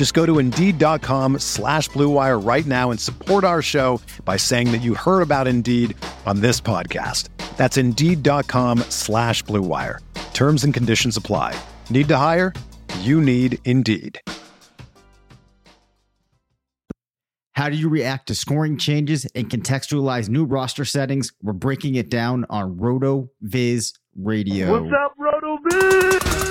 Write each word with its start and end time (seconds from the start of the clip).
Just 0.00 0.14
go 0.14 0.24
to 0.24 0.38
Indeed.com 0.38 1.40
slash 1.40 1.90
BlueWire 1.90 2.42
right 2.42 2.64
now 2.64 2.90
and 2.90 2.98
support 2.98 3.44
our 3.44 3.60
show 3.60 4.00
by 4.24 4.38
saying 4.38 4.72
that 4.72 4.78
you 4.78 4.94
heard 4.94 5.20
about 5.20 5.46
Indeed 5.46 5.94
on 6.24 6.40
this 6.40 6.58
podcast. 6.58 7.28
That's 7.58 7.76
Indeed.com 7.76 8.78
slash 8.88 9.44
BlueWire. 9.44 9.98
Terms 10.32 10.64
and 10.64 10.72
conditions 10.72 11.18
apply. 11.18 11.54
Need 11.90 12.08
to 12.08 12.16
hire? 12.16 12.54
You 13.00 13.20
need 13.20 13.58
Indeed. 13.66 14.22
How 17.52 17.68
do 17.68 17.76
you 17.76 17.90
react 17.90 18.28
to 18.28 18.34
scoring 18.34 18.78
changes 18.78 19.26
and 19.34 19.50
contextualize 19.50 20.30
new 20.30 20.46
roster 20.46 20.86
settings? 20.86 21.30
We're 21.42 21.52
breaking 21.52 21.96
it 21.96 22.08
down 22.08 22.46
on 22.48 22.78
Roto 22.78 23.28
Viz 23.42 23.92
Radio. 24.16 24.80
What's 24.80 24.94
up, 24.94 25.12
Roto 25.18 25.58
Viz? 25.68 26.49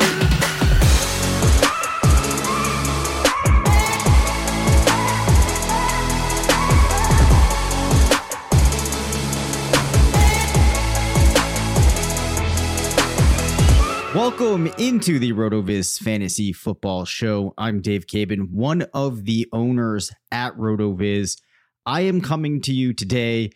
Welcome 14.20 14.68
into 14.78 15.18
the 15.18 15.32
RotoViz 15.32 15.98
Fantasy 15.98 16.52
Football 16.52 17.06
Show. 17.06 17.54
I'm 17.58 17.80
Dave 17.80 18.06
Caban, 18.06 18.52
one 18.52 18.82
of 18.94 19.24
the 19.24 19.48
owners 19.54 20.12
at 20.30 20.58
RotoViz. 20.58 21.40
I 21.86 22.02
am 22.02 22.20
coming 22.20 22.60
to 22.64 22.74
you 22.74 22.92
today 22.92 23.52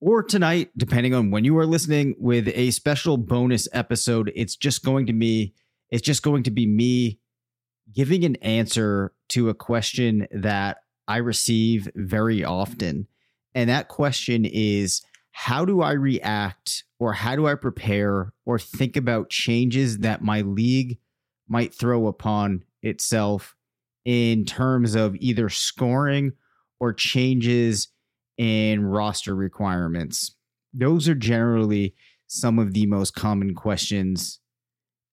or 0.00 0.24
tonight, 0.24 0.70
depending 0.76 1.14
on 1.14 1.30
when 1.30 1.44
you 1.44 1.56
are 1.58 1.66
listening, 1.66 2.16
with 2.18 2.48
a 2.48 2.72
special 2.72 3.16
bonus 3.16 3.68
episode. 3.72 4.32
It's 4.34 4.56
just 4.56 4.84
going 4.84 5.06
to 5.06 5.12
be 5.12 5.54
it's 5.88 6.02
just 6.02 6.24
going 6.24 6.42
to 6.42 6.50
be 6.50 6.66
me 6.66 7.20
giving 7.94 8.24
an 8.24 8.34
answer 8.42 9.12
to 9.28 9.50
a 9.50 9.54
question 9.54 10.26
that 10.32 10.78
I 11.06 11.18
receive 11.18 11.88
very 11.94 12.42
often. 12.42 13.06
And 13.54 13.70
that 13.70 13.86
question 13.86 14.46
is 14.46 15.02
how 15.38 15.66
do 15.66 15.82
I 15.82 15.92
react 15.92 16.84
or 16.98 17.12
how 17.12 17.36
do 17.36 17.46
I 17.46 17.56
prepare 17.56 18.32
or 18.46 18.58
think 18.58 18.96
about 18.96 19.28
changes 19.28 19.98
that 19.98 20.22
my 20.22 20.40
league 20.40 20.96
might 21.46 21.74
throw 21.74 22.06
upon 22.06 22.64
itself 22.80 23.54
in 24.06 24.46
terms 24.46 24.94
of 24.94 25.14
either 25.16 25.50
scoring 25.50 26.32
or 26.80 26.94
changes 26.94 27.88
in 28.38 28.86
roster 28.86 29.34
requirements? 29.36 30.34
Those 30.72 31.06
are 31.06 31.14
generally 31.14 31.94
some 32.26 32.58
of 32.58 32.72
the 32.72 32.86
most 32.86 33.14
common 33.14 33.54
questions 33.54 34.40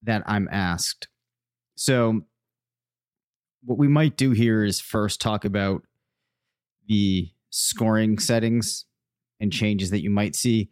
that 0.04 0.24
I'm 0.26 0.48
asked. 0.50 1.10
So, 1.76 2.22
what 3.62 3.78
we 3.78 3.90
might 3.90 4.16
do 4.16 4.32
here 4.32 4.64
is 4.64 4.80
first 4.80 5.20
talk 5.20 5.44
about 5.44 5.84
the 6.88 7.30
scoring 7.50 8.20
settings 8.20 8.86
and 9.40 9.52
changes 9.52 9.90
that 9.92 10.02
you 10.02 10.10
might 10.10 10.36
see. 10.36 10.70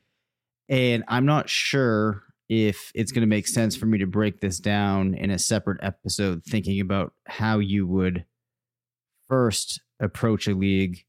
And 0.69 1.03
I'm 1.07 1.25
not 1.25 1.49
sure 1.49 2.23
if 2.49 2.91
it's 2.93 3.11
going 3.11 3.21
to 3.21 3.27
make 3.27 3.47
sense 3.47 3.75
for 3.75 3.85
me 3.85 3.97
to 3.97 4.05
break 4.05 4.41
this 4.41 4.59
down 4.59 5.13
in 5.13 5.31
a 5.31 5.39
separate 5.39 5.79
episode, 5.81 6.43
thinking 6.43 6.81
about 6.81 7.13
how 7.25 7.59
you 7.59 7.87
would 7.87 8.25
first 9.29 9.81
approach 10.01 10.47
a 10.47 10.53
league 10.53 11.05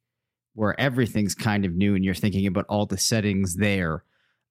where 0.54 0.78
everything's 0.78 1.34
kind 1.34 1.64
of 1.64 1.74
new 1.74 1.94
and 1.94 2.04
you're 2.04 2.14
thinking 2.14 2.46
about 2.46 2.66
all 2.68 2.86
the 2.86 2.98
settings 2.98 3.56
there. 3.56 4.04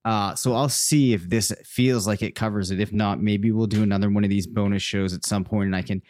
Uh, 0.03 0.35
so 0.35 0.53
I'll 0.53 0.67
see 0.67 1.13
if 1.13 1.29
this 1.29 1.53
feels 1.63 2.07
like 2.07 2.21
it 2.21 2.35
covers 2.35 2.71
it. 2.71 2.79
If 2.79 2.91
not, 2.91 3.21
maybe 3.21 3.51
we'll 3.51 3.67
do 3.67 3.83
another 3.83 4.09
one 4.09 4.23
of 4.23 4.29
these 4.29 4.47
bonus 4.47 4.81
shows 4.81 5.13
at 5.13 5.25
some 5.25 5.43
point 5.43 5.67
and 5.67 5.75
I 5.75 5.83
can 5.83 6.01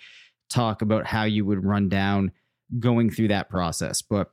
talk 0.50 0.82
about 0.82 1.06
how 1.06 1.26
you 1.26 1.46
would 1.46 1.64
run 1.64 1.90
down 1.90 2.32
going 2.80 3.10
through 3.10 3.28
that 3.28 3.50
process. 3.50 4.02
But 4.02 4.32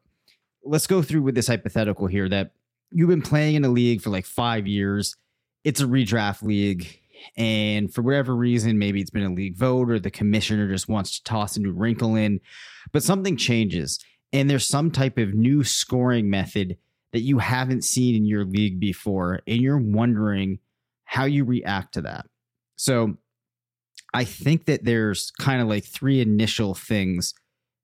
let's 0.65 0.87
go 0.87 1.03
through 1.03 1.23
with 1.23 1.35
this 1.35 1.49
hypothetical 1.49 2.07
here 2.07 2.29
that 2.29 2.53
you've 2.91 3.09
been 3.09 3.23
playing 3.23 3.55
in 3.55 3.65
a 3.65 3.69
league 3.69 4.01
for 4.01 4.11
like 4.11 4.27
five 4.27 4.67
years. 4.67 5.17
It's 5.65 5.81
a 5.81 5.87
redraft 5.87 6.43
league. 6.43 7.01
And 7.37 7.93
for 7.93 8.03
whatever 8.03 8.35
reason, 8.35 8.79
maybe 8.79 9.01
it's 9.01 9.11
been 9.11 9.25
a 9.25 9.33
league 9.33 9.57
vote 9.57 9.91
or 9.91 9.99
the 9.99 10.11
commissioner 10.11 10.69
just 10.69 10.89
wants 10.89 11.19
to 11.19 11.25
toss 11.25 11.57
a 11.57 11.61
new 11.61 11.73
wrinkle 11.73 12.15
in, 12.15 12.41
but 12.93 13.03
something 13.03 13.37
changes. 13.37 13.99
And 14.33 14.49
there's 14.49 14.67
some 14.67 14.91
type 14.91 15.19
of 15.19 15.35
new 15.35 15.65
scoring 15.65 16.31
method 16.31 16.77
that 17.13 17.21
you 17.21 17.39
haven't 17.39 17.85
seen 17.85 18.15
in 18.15 18.25
your 18.25 18.45
league 18.45 18.79
before. 18.79 19.41
And 19.47 19.61
you're 19.61 19.79
wondering 19.81 20.59
how 21.05 21.25
you 21.25 21.45
react 21.45 21.95
to 21.95 22.03
that. 22.03 22.27
So 22.77 23.17
I 24.15 24.25
think 24.25 24.67
that 24.67 24.85
there's 24.85 25.31
kind 25.33 25.61
of 25.61 25.69
like 25.69 25.85
three 25.85 26.21
initial 26.21 26.75
things 26.75 27.35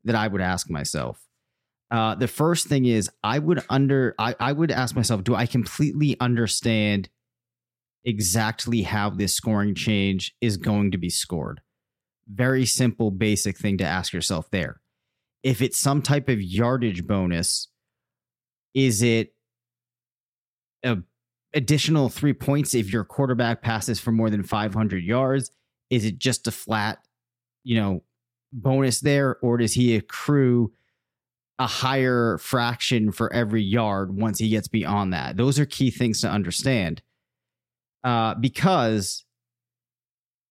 that 0.05 0.15
I 0.15 0.29
would 0.29 0.41
ask 0.41 0.71
myself. 0.71 1.21
Uh, 1.95 2.17
the 2.17 2.27
first 2.27 2.67
thing 2.67 2.87
is 2.87 3.09
I 3.23 3.39
would 3.39 3.63
under 3.71 4.17
I, 4.19 4.35
I 4.41 4.51
would 4.51 4.73
ask 4.73 4.97
myself, 4.97 5.23
do 5.23 5.37
I 5.37 5.47
completely 5.47 6.17
understand 6.19 7.09
exactly 8.05 8.83
how 8.83 9.11
this 9.11 9.33
scoring 9.33 9.77
change 9.77 10.35
is 10.41 10.57
going 10.57 10.91
to 10.91 10.99
be 10.99 11.09
scored? 11.09 11.61
Very 12.27 12.67
simple, 12.67 13.13
basic 13.13 13.57
thing 13.57 13.79
to 13.79 13.85
ask 13.85 14.13
yourself 14.13 14.51
there. 14.51 14.81
If 15.45 15.63
it's 15.63 15.79
some 15.79 16.03
type 16.03 16.29
of 16.29 16.43
yardage 16.43 17.07
bonus, 17.07 17.69
is 18.75 19.01
it 19.01 19.33
a 20.83 20.99
additional 21.55 22.09
three 22.09 22.33
points 22.33 22.75
if 22.75 22.93
your 22.93 23.05
quarterback 23.05 23.63
passes 23.63 24.01
for 24.01 24.11
more 24.11 24.31
than 24.31 24.43
500 24.43 25.05
yards? 25.05 25.53
Is 25.91 26.05
it 26.05 26.19
just 26.19 26.49
a 26.49 26.51
flat, 26.51 26.99
you 27.63 27.81
know, 27.81 28.03
bonus 28.53 28.99
there, 28.99 29.37
or 29.43 29.59
does 29.59 29.75
he 29.75 29.95
accrue? 29.95 30.73
A 31.59 31.67
higher 31.67 32.39
fraction 32.39 33.13
for 33.13 33.33
every 33.33 33.63
yard 33.63 34.17
once 34.17 34.39
he 34.39 34.49
gets 34.49 34.69
beyond 34.69 35.13
that. 35.13 35.37
Those 35.37 35.59
are 35.59 35.67
key 35.67 35.91
things 35.91 36.21
to 36.23 36.29
understand. 36.29 37.03
Uh, 38.03 38.35
because 38.35 39.25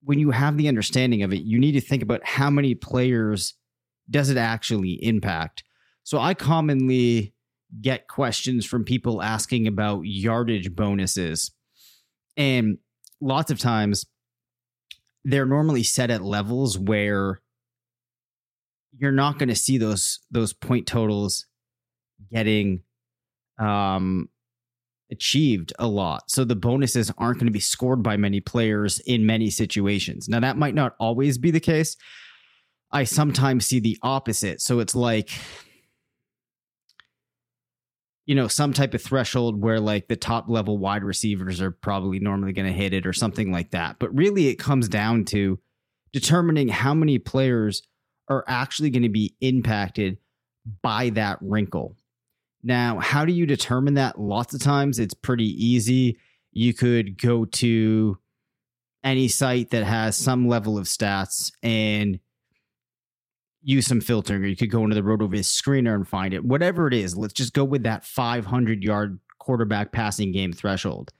when 0.03 0.19
you 0.19 0.31
have 0.31 0.58
the 0.58 0.68
understanding 0.68 1.24
of 1.24 1.34
it, 1.34 1.44
you 1.44 1.59
need 1.59 1.74
to 1.74 1.81
think 1.81 2.03
about 2.03 2.25
how 2.25 2.50
many 2.50 2.74
players 2.74 3.56
does 4.09 4.30
it 4.30 4.38
actually 4.38 4.94
impact. 5.03 5.64
So 6.03 6.19
I 6.19 6.34
commonly 6.34 7.34
get 7.81 8.08
questions 8.08 8.66
from 8.66 8.84
people 8.84 9.22
asking 9.22 9.68
about 9.68 10.02
yardage 10.02 10.75
bonuses. 10.75 11.52
And 12.35 12.78
lots 13.22 13.52
of 13.52 13.59
times 13.59 14.06
they're 15.23 15.46
normally 15.46 15.84
set 15.84 16.11
at 16.11 16.22
levels 16.22 16.78
where 16.78 17.41
you're 18.97 19.11
not 19.11 19.40
going 19.40 19.49
to 19.49 19.55
see 19.55 19.78
those 19.78 20.19
those 20.31 20.53
point 20.53 20.87
totals 20.87 21.45
getting 22.31 22.81
um 23.59 24.29
achieved 25.11 25.73
a 25.78 25.87
lot. 25.87 26.29
So 26.31 26.43
the 26.43 26.55
bonuses 26.55 27.11
aren't 27.17 27.37
going 27.37 27.47
to 27.47 27.51
be 27.51 27.59
scored 27.59 28.01
by 28.01 28.17
many 28.17 28.40
players 28.40 28.99
in 29.01 29.25
many 29.25 29.49
situations. 29.49 30.28
Now 30.28 30.40
that 30.40 30.57
might 30.57 30.73
not 30.73 30.95
always 30.99 31.37
be 31.37 31.51
the 31.51 31.59
case. 31.59 31.95
I 32.91 33.03
sometimes 33.03 33.66
see 33.66 33.79
the 33.79 33.97
opposite. 34.01 34.61
So 34.61 34.79
it's 34.79 34.96
like 34.96 35.31
you 38.25 38.35
know, 38.35 38.47
some 38.47 38.72
type 38.72 38.93
of 38.93 39.01
threshold 39.01 39.61
where 39.61 39.79
like 39.79 40.07
the 40.07 40.16
top 40.16 40.46
level 40.47 40.78
wide 40.78 41.03
receivers 41.03 41.61
are 41.61 41.72
probably 41.72 42.19
normally 42.19 42.53
going 42.53 42.67
to 42.67 42.72
hit 42.72 42.93
it 42.93 43.05
or 43.05 43.11
something 43.11 43.51
like 43.51 43.72
that. 43.72 43.97
But 43.99 44.16
really 44.16 44.47
it 44.47 44.55
comes 44.55 44.87
down 44.87 45.25
to 45.25 45.59
determining 46.13 46.69
how 46.69 46.93
many 46.93 47.19
players 47.19 47.81
are 48.28 48.43
actually 48.47 48.90
going 48.90 49.03
to 49.03 49.09
be 49.09 49.35
impacted 49.41 50.17
by 50.81 51.09
that 51.11 51.37
wrinkle. 51.41 51.96
Now, 52.64 52.99
how 52.99 53.25
do 53.25 53.34
you 53.34 53.46
determine 53.46 53.96
that? 53.96 54.20
Lots 54.20 54.53
of 54.53 54.61
times 54.61 54.99
it's 54.99 55.14
pretty 55.14 55.47
easy. 55.66 56.17
You 56.53 56.73
could 56.73 57.22
go 57.22 57.46
to 57.46 58.17
any 59.03 59.28
site 59.28 59.72
that 59.72 59.84
has 59.84 60.16
some 60.16 60.47
level 60.47 60.78
of 60.78 60.85
stats 60.85 61.52
and 61.61 62.20
use 63.61 63.85
some 63.85 64.02
filtering, 64.02 64.43
or 64.43 64.47
you 64.47 64.55
could 64.55 64.72
go 64.72 64.84
into 64.84 64.96
the 64.96 65.02
RotoViz 65.02 65.46
screener 65.46 65.96
and 65.96 66.08
find 66.08 66.34
it. 66.34 66.46
Whatever 66.46 66.87
it 66.87 66.93
is, 66.93 67.17
let's 67.17 67.34
just 67.34 67.53
go 67.53 67.64
with 67.64 67.84
that 67.84 68.05
500 68.05 68.84
yard 68.84 69.20
quarterback 69.40 69.91
passing 69.91 70.31
game 70.31 70.53
threshold. 70.53 71.11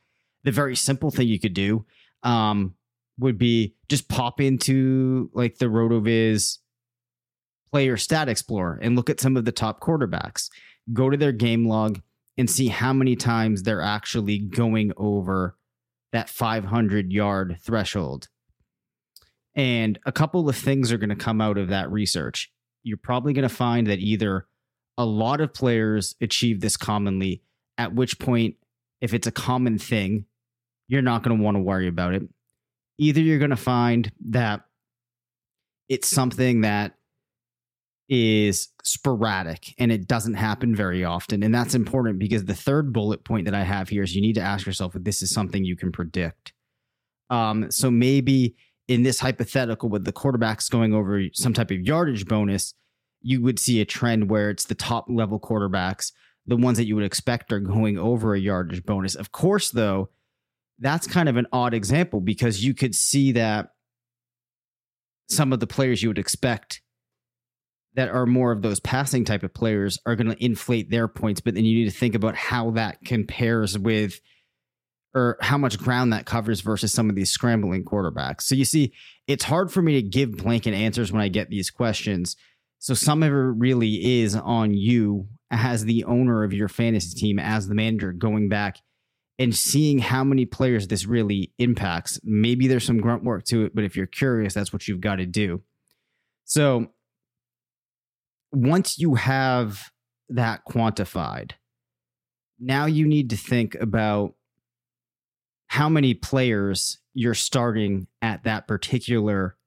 The 0.44 0.52
very 0.52 0.76
simple 0.76 1.12
thing 1.12 1.28
you 1.28 1.40
could 1.40 1.54
do 1.54 1.86
um, 2.24 2.76
would 3.20 3.38
be 3.38 3.76
just 3.90 4.08
pop 4.08 4.40
into 4.40 5.30
like 5.34 5.58
the 5.58 5.66
RotoViz 5.66 6.60
player 7.74 7.98
stat 7.98 8.30
explorer 8.30 8.78
and 8.84 8.96
look 8.96 9.10
at 9.10 9.20
some 9.20 9.36
of 9.36 9.46
the 9.46 9.52
top 9.52 9.80
quarterbacks. 9.80 10.52
Go 10.94 11.10
to 11.10 11.18
their 11.18 11.32
game 11.32 11.68
log 11.68 12.00
and 12.38 12.48
see 12.48 12.68
how 12.68 12.94
many 12.94 13.16
times 13.16 13.64
they're 13.64 13.82
actually 13.82 14.38
going 14.38 14.92
over 14.96 15.58
that 16.12 16.30
500 16.30 17.12
yard 17.12 17.58
threshold. 17.60 18.28
And 19.56 19.98
a 20.06 20.12
couple 20.12 20.48
of 20.48 20.56
things 20.56 20.92
are 20.92 21.00
going 21.00 21.10
to 21.10 21.16
come 21.16 21.42
out 21.42 21.58
of 21.58 21.70
that 21.70 21.92
research. 21.92 22.52
You're 22.84 22.98
probably 22.98 23.34
going 23.34 23.50
to 23.50 23.56
find 23.56 23.88
that 23.88 23.98
either 23.98 24.46
a 24.96 25.06
lot 25.06 25.42
of 25.42 25.52
players 25.52 26.14
achieve 26.22 26.62
this 26.62 26.78
commonly, 26.78 27.42
at 27.80 27.96
which 27.96 28.20
point, 28.20 28.56
if 29.02 29.16
it's 29.16 29.26
a 29.26 29.32
common 29.32 29.80
thing, 29.80 30.26
you're 30.88 31.02
not 31.02 31.24
going 31.24 31.36
to 31.36 31.44
want 31.44 31.58
to 31.58 31.64
worry 31.64 31.88
about 31.88 32.14
it. 32.14 32.22
Either 33.00 33.20
you're 33.20 33.40
going 33.40 33.50
to 33.50 33.56
find 33.56 34.12
that 34.30 34.62
it's 35.90 36.08
something 36.08 36.62
that 36.62 36.98
is 38.10 38.70
sporadic 38.84 39.74
and 39.80 39.92
it 39.92 40.08
doesn't 40.08 40.36
happen 40.36 40.76
very 40.76 41.04
often. 41.04 41.42
And 41.42 41.54
that's 41.54 41.74
important 41.74 42.20
because 42.20 42.46
the 42.46 42.54
third 42.54 42.94
bullet 42.94 43.24
point 43.24 43.46
that 43.46 43.56
I 43.56 43.64
have 43.64 43.90
here 43.90 44.04
is 44.04 44.16
you 44.16 44.22
need 44.22 44.36
to 44.36 44.42
ask 44.42 44.66
yourself 44.66 44.96
if 44.96 45.04
this 45.04 45.22
is 45.22 45.32
something 45.32 45.64
you 45.64 45.76
can 45.76 45.92
predict. 45.92 46.54
Um, 47.30 47.72
so 47.72 47.90
maybe 47.90 48.56
in 48.88 49.04
this 49.04 49.20
hypothetical 49.20 49.90
with 49.90 50.04
the 50.04 50.14
quarterbacks 50.14 50.70
going 50.70 50.94
over 50.94 51.24
some 51.34 51.54
type 51.54 51.72
of 51.72 51.82
yardage 51.82 52.28
bonus, 52.28 52.74
you 53.22 53.42
would 53.42 53.58
see 53.58 53.80
a 53.80 53.86
trend 53.86 54.30
where 54.30 54.50
it's 54.50 54.66
the 54.66 54.76
top 54.76 55.06
level 55.10 55.40
quarterbacks, 55.40 56.12
the 56.46 56.58
ones 56.58 56.78
that 56.78 56.86
you 56.86 56.96
would 56.96 57.06
expect 57.06 57.54
are 57.54 57.60
going 57.60 57.98
over 57.98 58.36
a 58.36 58.40
yardage 58.40 58.84
bonus. 58.84 59.16
Of 59.16 59.32
course, 59.32 59.72
though, 59.72 60.10
that's 60.78 61.08
kind 61.08 61.30
of 61.30 61.38
an 61.38 61.48
odd 61.54 61.74
example 61.74 62.20
because 62.20 62.64
you 62.64 62.74
could 62.74 62.94
see 62.94 63.32
that 63.32 63.70
some 65.30 65.54
of 65.54 65.62
the 65.62 65.68
players 65.68 66.04
you 66.04 66.10
would 66.10 66.20
expect 66.20 66.83
that 67.96 68.10
are 68.10 68.26
more 68.26 68.52
of 68.52 68.62
those 68.62 68.80
passing 68.80 69.24
type 69.24 69.44
of 69.44 69.54
players 69.54 70.00
are 70.06 70.16
going 70.16 70.32
to 70.32 70.44
inflate 70.44 70.90
their 70.90 71.08
points, 71.08 71.42
but 71.42 71.54
then 71.54 71.66
you 71.66 71.80
need 71.80 71.92
to 71.92 71.98
think 71.98 72.16
about 72.16 72.36
how 72.36 72.72
that 72.72 73.04
compares 73.06 73.78
with 73.78 74.20
or 75.16 75.38
how 75.42 75.58
much 75.58 75.78
ground 75.78 76.12
that 76.12 76.26
covers 76.26 76.62
versus 76.62 76.92
some 76.92 77.10
of 77.10 77.16
these 77.16 77.30
scrambling 77.30 77.86
quarterbacks. 77.86 78.42
So 78.42 78.56
you 78.56 78.66
see, 78.66 78.94
it's 79.28 79.44
hard 79.44 79.72
for 79.72 79.82
me 79.82 79.94
to 79.94 80.02
give 80.02 80.38
blanket 80.38 80.74
answers 80.74 81.12
when 81.12 81.22
I 81.22 81.28
get 81.28 81.50
these 81.50 81.70
questions. 81.70 82.36
So 82.80 82.96
some 82.96 83.22
of 83.22 83.30
it 83.30 83.36
really 83.36 84.22
is 84.22 84.36
on 84.36 84.74
you 84.74 85.28
as 85.52 85.86
the 85.86 86.04
owner 86.06 86.44
of 86.44 86.52
your 86.52 86.68
fantasy 86.68 87.18
team, 87.18 87.38
as 87.38 87.68
the 87.68 87.76
manager, 87.76 88.12
going 88.12 88.50
back 88.50 88.80
and 89.38 89.56
seeing 89.56 90.00
how 90.00 90.24
many 90.24 90.46
players 90.46 90.88
this 90.88 91.06
really 91.06 91.54
impacts. 91.60 92.20
Maybe 92.24 92.68
there's 92.68 92.86
some 92.86 93.00
grunt 93.00 93.24
work 93.24 93.46
to 93.46 93.66
it, 93.66 93.76
but 93.76 93.84
if 93.84 93.96
you're 93.96 94.08
curious, 94.08 94.54
that's 94.54 94.74
what 94.74 94.88
you've 94.88 95.02
got 95.02 95.18
to 95.18 95.26
do. 95.26 95.62
So 96.46 96.88
once 98.54 98.98
you 99.00 99.16
have 99.16 99.92
that 100.30 100.62
quantified, 100.66 101.52
now 102.60 102.86
you 102.86 103.06
need 103.06 103.30
to 103.32 103.38
think 103.38 103.76
about 103.76 104.36
how 105.68 105.90
many 105.90 106.14
players 106.14 107.00
you're 107.14 107.34
starting 107.34 108.08
at 108.22 108.44
that 108.44 108.68
particular 108.68 109.58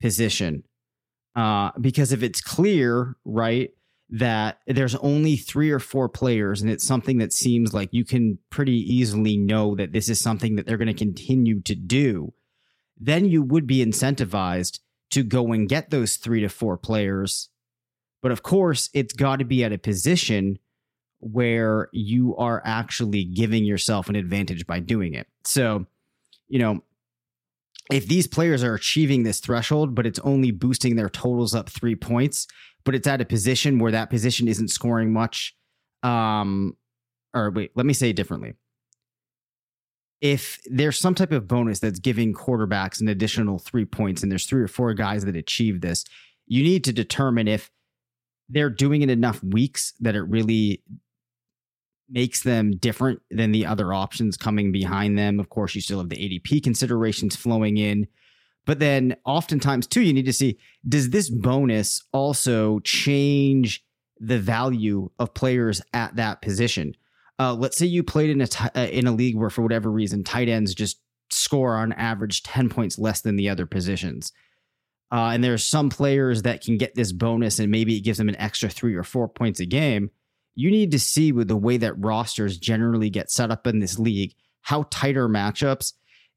position. 0.00 0.64
Uh, 1.34 1.70
because 1.80 2.12
if 2.12 2.22
it's 2.22 2.40
clear, 2.40 3.16
right, 3.24 3.70
that 4.08 4.60
there's 4.66 4.94
only 4.96 5.36
three 5.36 5.70
or 5.70 5.78
four 5.78 6.08
players 6.08 6.62
and 6.62 6.70
it's 6.70 6.86
something 6.86 7.18
that 7.18 7.32
seems 7.32 7.74
like 7.74 7.88
you 7.92 8.04
can 8.04 8.38
pretty 8.50 8.78
easily 8.78 9.36
know 9.36 9.74
that 9.74 9.92
this 9.92 10.08
is 10.08 10.20
something 10.20 10.56
that 10.56 10.66
they're 10.66 10.78
going 10.78 10.86
to 10.86 10.94
continue 10.94 11.60
to 11.60 11.74
do, 11.74 12.32
then 12.98 13.26
you 13.26 13.42
would 13.42 13.66
be 13.66 13.84
incentivized 13.84 14.78
to 15.10 15.22
go 15.22 15.52
and 15.52 15.68
get 15.68 15.90
those 15.90 16.16
three 16.16 16.40
to 16.40 16.48
four 16.48 16.76
players. 16.76 17.50
But 18.26 18.32
of 18.32 18.42
course, 18.42 18.90
it's 18.92 19.12
got 19.12 19.38
to 19.38 19.44
be 19.44 19.62
at 19.62 19.72
a 19.72 19.78
position 19.78 20.58
where 21.20 21.88
you 21.92 22.34
are 22.38 22.60
actually 22.64 23.22
giving 23.22 23.64
yourself 23.64 24.08
an 24.08 24.16
advantage 24.16 24.66
by 24.66 24.80
doing 24.80 25.14
it. 25.14 25.28
So, 25.44 25.86
you 26.48 26.58
know, 26.58 26.82
if 27.88 28.08
these 28.08 28.26
players 28.26 28.64
are 28.64 28.74
achieving 28.74 29.22
this 29.22 29.38
threshold, 29.38 29.94
but 29.94 30.08
it's 30.08 30.18
only 30.24 30.50
boosting 30.50 30.96
their 30.96 31.08
totals 31.08 31.54
up 31.54 31.70
three 31.70 31.94
points, 31.94 32.48
but 32.82 32.96
it's 32.96 33.06
at 33.06 33.20
a 33.20 33.24
position 33.24 33.78
where 33.78 33.92
that 33.92 34.10
position 34.10 34.48
isn't 34.48 34.72
scoring 34.72 35.12
much. 35.12 35.54
Um, 36.02 36.76
or 37.32 37.52
wait, 37.52 37.70
let 37.76 37.86
me 37.86 37.92
say 37.92 38.10
it 38.10 38.16
differently. 38.16 38.54
If 40.20 40.58
there's 40.66 40.98
some 40.98 41.14
type 41.14 41.30
of 41.30 41.46
bonus 41.46 41.78
that's 41.78 42.00
giving 42.00 42.34
quarterbacks 42.34 43.00
an 43.00 43.06
additional 43.06 43.60
three 43.60 43.84
points, 43.84 44.24
and 44.24 44.32
there's 44.32 44.46
three 44.46 44.64
or 44.64 44.66
four 44.66 44.94
guys 44.94 45.24
that 45.26 45.36
achieve 45.36 45.80
this, 45.80 46.04
you 46.48 46.64
need 46.64 46.82
to 46.82 46.92
determine 46.92 47.46
if 47.46 47.70
they're 48.48 48.70
doing 48.70 49.02
it 49.02 49.10
enough 49.10 49.42
weeks 49.42 49.92
that 50.00 50.14
it 50.14 50.22
really 50.22 50.82
makes 52.08 52.42
them 52.42 52.76
different 52.76 53.20
than 53.30 53.52
the 53.52 53.66
other 53.66 53.92
options 53.92 54.36
coming 54.36 54.70
behind 54.70 55.18
them. 55.18 55.40
Of 55.40 55.48
course, 55.48 55.74
you 55.74 55.80
still 55.80 55.98
have 55.98 56.08
the 56.08 56.16
ADP 56.16 56.62
considerations 56.62 57.34
flowing 57.34 57.76
in. 57.76 58.06
But 58.64 58.78
then 58.78 59.16
oftentimes, 59.24 59.86
too, 59.86 60.02
you 60.02 60.12
need 60.12 60.26
to 60.26 60.32
see 60.32 60.58
does 60.86 61.10
this 61.10 61.30
bonus 61.30 62.02
also 62.12 62.80
change 62.80 63.84
the 64.18 64.38
value 64.38 65.10
of 65.18 65.34
players 65.34 65.82
at 65.92 66.16
that 66.16 66.42
position? 66.42 66.94
Uh, 67.38 67.54
let's 67.54 67.76
say 67.76 67.86
you 67.86 68.02
played 68.02 68.30
in 68.30 68.40
a 68.40 68.46
t- 68.46 68.68
uh, 68.74 68.86
in 68.86 69.06
a 69.06 69.12
league 69.12 69.36
where, 69.36 69.50
for 69.50 69.62
whatever 69.62 69.90
reason, 69.90 70.24
tight 70.24 70.48
ends 70.48 70.74
just 70.74 71.00
score 71.30 71.76
on 71.76 71.92
average 71.92 72.42
10 72.42 72.68
points 72.68 72.98
less 72.98 73.20
than 73.20 73.36
the 73.36 73.48
other 73.48 73.66
positions. 73.66 74.32
Uh, 75.12 75.30
and 75.32 75.44
there's 75.44 75.62
some 75.62 75.88
players 75.88 76.42
that 76.42 76.62
can 76.62 76.76
get 76.76 76.94
this 76.94 77.12
bonus 77.12 77.58
and 77.58 77.70
maybe 77.70 77.96
it 77.96 78.00
gives 78.00 78.18
them 78.18 78.28
an 78.28 78.36
extra 78.36 78.68
three 78.68 78.94
or 78.94 79.04
four 79.04 79.28
points 79.28 79.60
a 79.60 79.66
game 79.66 80.10
you 80.56 80.70
need 80.70 80.90
to 80.90 80.98
see 80.98 81.30
with 81.30 81.48
the 81.48 81.56
way 81.56 81.76
that 81.76 82.02
rosters 82.02 82.56
generally 82.56 83.10
get 83.10 83.30
set 83.30 83.50
up 83.50 83.66
in 83.66 83.78
this 83.78 83.98
league, 83.98 84.34
how 84.62 84.86
tighter 84.90 85.28
matchups, 85.28 85.92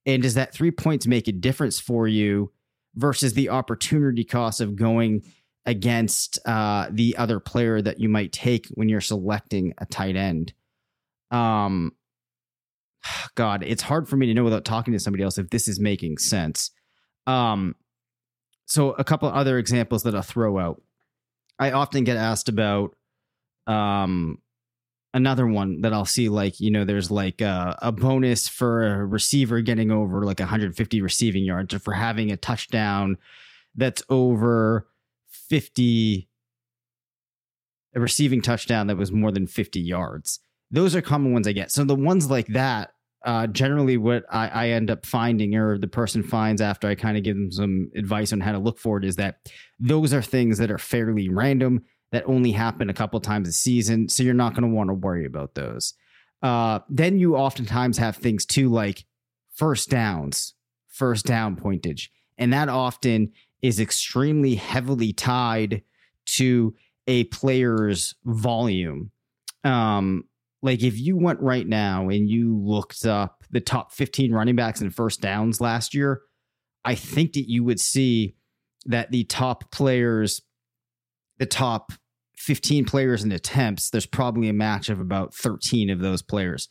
and 0.05 0.21
does 0.21 0.33
that 0.35 0.53
three 0.53 0.71
points 0.71 1.07
make 1.07 1.27
a 1.27 1.31
difference 1.31 1.79
for 1.79 2.07
you 2.07 2.51
versus 2.95 3.33
the 3.33 3.49
opportunity 3.49 4.25
cost 4.25 4.59
of 4.59 4.75
going 4.75 5.23
against 5.65 6.37
uh, 6.45 6.87
the 6.91 7.15
other 7.17 7.39
player 7.39 7.81
that 7.81 7.99
you 7.99 8.09
might 8.09 8.33
take 8.33 8.67
when 8.73 8.89
you're 8.89 9.01
selecting 9.01 9.73
a 9.77 9.85
tight 9.85 10.17
end? 10.17 10.53
Um, 11.31 11.93
God, 13.35 13.63
it's 13.63 13.83
hard 13.83 14.09
for 14.09 14.17
me 14.17 14.27
to 14.27 14.33
know 14.33 14.43
without 14.43 14.65
talking 14.65 14.93
to 14.93 14.99
somebody 14.99 15.23
else 15.23 15.37
if 15.37 15.49
this 15.49 15.69
is 15.69 15.79
making 15.79 16.17
sense. 16.17 16.71
Um, 17.25 17.75
so 18.69 18.91
a 18.91 19.03
couple 19.03 19.27
other 19.27 19.57
examples 19.57 20.03
that 20.03 20.15
I'll 20.15 20.21
throw 20.21 20.59
out. 20.59 20.81
I 21.57 21.71
often 21.71 22.03
get 22.03 22.17
asked 22.17 22.47
about 22.47 22.95
um 23.67 24.39
another 25.13 25.47
one 25.47 25.81
that 25.81 25.91
I'll 25.91 26.05
see 26.05 26.29
like 26.29 26.59
you 26.59 26.71
know 26.71 26.85
there's 26.85 27.11
like 27.11 27.41
a, 27.41 27.77
a, 27.81 27.91
bonus 27.91 28.47
for 28.47 28.85
a 28.85 29.05
receiver 29.05 29.61
getting 29.61 29.91
over 29.91 30.23
like 30.23 30.39
150 30.39 31.01
receiving 31.01 31.43
yards 31.43 31.73
or 31.73 31.79
for 31.79 31.93
having 31.93 32.31
a 32.31 32.37
touchdown 32.37 33.17
that's 33.75 34.03
over 34.09 34.87
50 35.27 36.29
a 37.95 37.99
receiving 37.99 38.41
touchdown 38.41 38.87
that 38.87 38.97
was 38.97 39.11
more 39.11 39.31
than 39.31 39.47
50 39.47 39.79
yards 39.79 40.39
those 40.71 40.95
are 40.95 41.01
common 41.01 41.33
ones 41.33 41.47
I 41.47 41.53
get 41.53 41.71
so 41.71 41.83
the 41.83 41.95
ones 41.95 42.29
like 42.29 42.47
that 42.47 42.91
uh, 43.25 43.47
generally 43.47 43.97
what 43.97 44.23
I, 44.31 44.47
I 44.47 44.69
end 44.69 44.89
up 44.89 45.05
finding 45.05 45.55
or 45.55 45.77
the 45.77 45.87
person 45.87 46.23
finds 46.23 46.61
after 46.61 46.87
I 46.87 46.95
kind 46.95 47.17
of 47.17 47.23
give 47.23 47.35
them 47.35 47.51
some 47.51 47.91
advice 47.95 48.31
on 48.31 48.39
how 48.39 48.53
to 48.53 48.59
look 48.59 48.79
for 48.79 48.97
it 48.97 49.05
is 49.05 49.17
that 49.17 49.49
those 49.79 50.13
are 50.13 50.21
things 50.21 50.57
that 50.57 50.71
are 50.71 50.77
fairly 50.77 51.29
random 51.29 51.83
that 52.11 52.23
only 52.25 52.51
happen 52.51 52.89
a 52.89 52.93
couple 52.93 53.19
times 53.19 53.47
a 53.47 53.51
season. 53.51 54.09
So 54.09 54.23
you're 54.23 54.33
not 54.33 54.53
going 54.53 54.69
to 54.69 54.75
want 54.75 54.89
to 54.89 54.93
worry 54.93 55.25
about 55.25 55.55
those. 55.55 55.93
Uh, 56.41 56.79
then 56.89 57.19
you 57.19 57.35
oftentimes 57.35 57.97
have 57.97 58.15
things 58.15 58.45
too 58.45 58.69
like 58.69 59.05
first 59.53 59.89
downs, 59.89 60.53
first 60.87 61.25
down 61.25 61.55
pointage. 61.55 62.07
And 62.37 62.53
that 62.53 62.69
often 62.69 63.33
is 63.61 63.79
extremely 63.79 64.55
heavily 64.55 65.11
tied 65.11 65.83
to 66.25 66.73
a 67.07 67.25
player's 67.25 68.15
volume. 68.23 69.11
Um, 69.63 70.23
like 70.61 70.83
if 70.83 70.99
you 70.99 71.17
went 71.17 71.39
right 71.39 71.67
now 71.67 72.09
and 72.09 72.29
you 72.29 72.57
looked 72.57 73.05
up 73.05 73.43
the 73.49 73.61
top 73.61 73.91
15 73.91 74.31
running 74.31 74.55
backs 74.55 74.81
and 74.81 74.93
first 74.93 75.21
downs 75.21 75.61
last 75.61 75.93
year, 75.93 76.21
I 76.83 76.95
think 76.95 77.33
that 77.33 77.49
you 77.49 77.63
would 77.63 77.79
see 77.79 78.35
that 78.85 79.11
the 79.11 79.23
top 79.25 79.71
players 79.71 80.41
the 81.39 81.45
top 81.45 81.93
15 82.37 82.85
players 82.85 83.23
in 83.23 83.31
attempts, 83.31 83.89
there's 83.89 84.05
probably 84.05 84.49
a 84.49 84.53
match 84.53 84.89
of 84.89 84.99
about 84.99 85.33
13 85.33 85.89
of 85.89 85.99
those 85.99 86.21
players. 86.21 86.69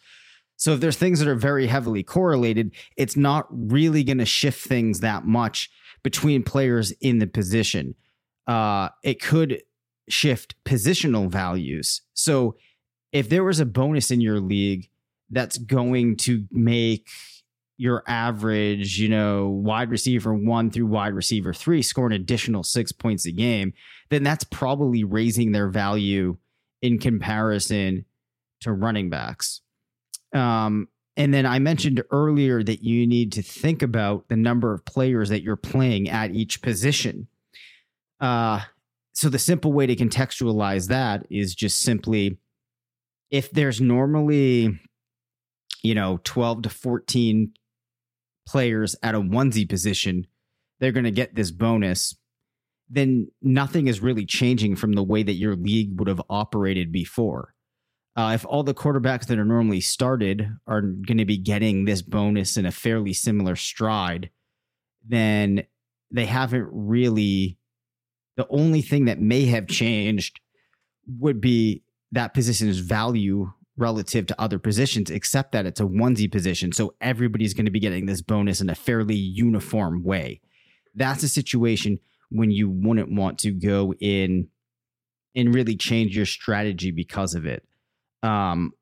So 0.57 0.75
if 0.75 0.81
there's 0.81 0.97
things 0.97 1.19
that 1.19 1.29
are 1.29 1.35
very 1.35 1.67
heavily 1.67 2.03
correlated, 2.03 2.75
it's 2.97 3.17
not 3.17 3.47
really 3.51 4.05
going 4.05 4.19
to 4.19 4.25
shift 4.25 4.67
things 4.67 5.01
that 5.01 5.25
much 5.25 5.71
between 6.03 6.43
players 6.43 6.91
in 7.01 7.19
the 7.19 7.27
position. 7.27 7.95
Uh, 8.47 8.89
it 9.03 9.21
could 9.21 9.63
shift 10.09 10.55
positional 10.65 11.31
values. 11.31 12.03
So 12.15 12.57
if 13.13 13.29
there 13.29 13.45
was 13.45 13.61
a 13.61 13.67
bonus 13.67 14.11
in 14.11 14.21
your 14.21 14.41
league 14.41 14.89
that's 15.31 15.59
going 15.59 16.17
to 16.17 16.47
make 16.51 17.09
your 17.77 18.03
average, 18.07 18.99
you 18.99 19.09
know, 19.09 19.49
wide 19.49 19.91
receiver 19.91 20.35
one 20.35 20.71
through 20.71 20.87
wide 20.87 21.15
receiver 21.15 21.53
three 21.53 21.81
score 21.81 22.07
an 22.07 22.13
additional 22.13 22.63
six 22.63 22.91
points 22.93 23.25
a 23.25 23.31
game, 23.31 23.73
then 24.11 24.23
that's 24.23 24.45
probably 24.45 25.05
raising 25.05 25.53
their 25.53 25.69
value 25.69 26.37
in 26.83 26.99
comparison 26.99 28.05
to 28.61 28.73
running 28.73 29.09
backs. 29.11 29.61
Um, 30.33 30.89
and 31.17 31.33
then 31.33 31.47
I 31.47 31.59
mentioned 31.59 32.03
earlier 32.11 32.63
that 32.63 32.83
you 32.83 33.07
need 33.07 33.33
to 33.33 33.43
think 33.43 33.83
about 33.83 34.29
the 34.29 34.37
number 34.37 34.73
of 34.73 34.85
players 34.85 35.29
that 35.31 35.43
you're 35.43 35.57
playing 35.57 36.09
at 36.09 36.33
each 36.33 36.63
position. 36.63 37.29
Uh, 38.21 38.61
so 39.13 39.29
the 39.29 39.39
simple 39.39 39.73
way 39.73 39.87
to 39.87 39.97
contextualize 39.97 40.89
that 40.89 41.27
is 41.31 41.55
just 41.55 41.81
simply 41.81 42.39
if 43.31 43.51
there's 43.51 43.81
normally, 43.81 44.79
you 45.83 45.95
know, 45.95 46.21
12 46.25 46.63
to 46.63 46.69
14 46.69 47.53
players 48.47 48.97
at 49.03 49.15
a 49.15 49.21
onesie 49.21 49.69
position, 49.69 50.27
they're 50.81 50.93
going 50.93 51.05
to 51.05 51.11
get 51.11 51.35
this 51.35 51.51
bonus, 51.51 52.17
then 52.89 53.29
nothing 53.43 53.87
is 53.87 54.01
really 54.01 54.25
changing 54.25 54.77
from 54.77 54.93
the 54.93 55.03
way 55.03 55.23
that 55.23 55.35
your 55.35 55.57
league 55.57 55.99
would 55.99 56.09
have 56.09 56.23
operated 56.31 56.91
before. 56.91 57.55
Uh, 58.17 58.33
if 58.35 58.45
all 58.47 58.65
the 58.65 58.75
quarterbacks 58.75 59.27
that 59.27 59.39
are 59.39 59.45
normally 59.45 59.81
started 59.81 60.51
are 60.67 60.81
going 60.81 61.19
to 61.19 61.25
be 61.25 61.37
getting 61.37 61.85
this 61.85 62.03
bonus 62.03 62.57
in 62.57 62.67
a 62.67 62.73
fairly 62.73 63.13
similar 63.13 63.55
stride, 63.55 64.31
then 65.07 65.63
they 66.11 66.27
haven't 66.27 66.69
really. 66.73 67.57
The 68.37 68.47
only 68.51 68.83
thing 68.83 69.07
that 69.07 69.21
may 69.21 69.47
have 69.47 69.67
changed 69.67 70.41
would 71.19 71.41
be 71.41 71.83
that 72.13 72.35
position's 72.35 72.79
value 72.79 73.53
relative 73.77 74.27
to 74.27 74.41
other 74.41 74.59
positions, 74.59 75.11
except 75.11 75.53
that 75.53 75.67
it's 75.67 75.81
a 75.81 75.85
onesie 75.85 76.31
position. 76.31 76.73
So 76.73 76.95
everybody's 77.01 77.55
going 77.55 77.67
to 77.67 77.71
be 77.71 77.81
getting 77.81 78.07
this 78.07 78.23
bonus 78.23 78.61
in 78.61 78.69
a 78.69 78.75
fairly 78.75 79.15
uniform 79.15 80.03
way. 80.03 80.41
That's 80.95 81.23
a 81.23 81.29
situation 81.29 81.99
when 82.31 82.51
you 82.51 82.69
wouldn't 82.69 83.13
want 83.13 83.39
to 83.41 83.53
go 83.53 83.95
in 84.01 84.49
and 85.35 85.55
really 85.55 85.77
change 85.77 86.17
your 86.17 86.27
strategy 86.27 86.91
because 86.91 87.35
of 87.35 87.47
it. 87.47 87.65
Um, 88.23 88.73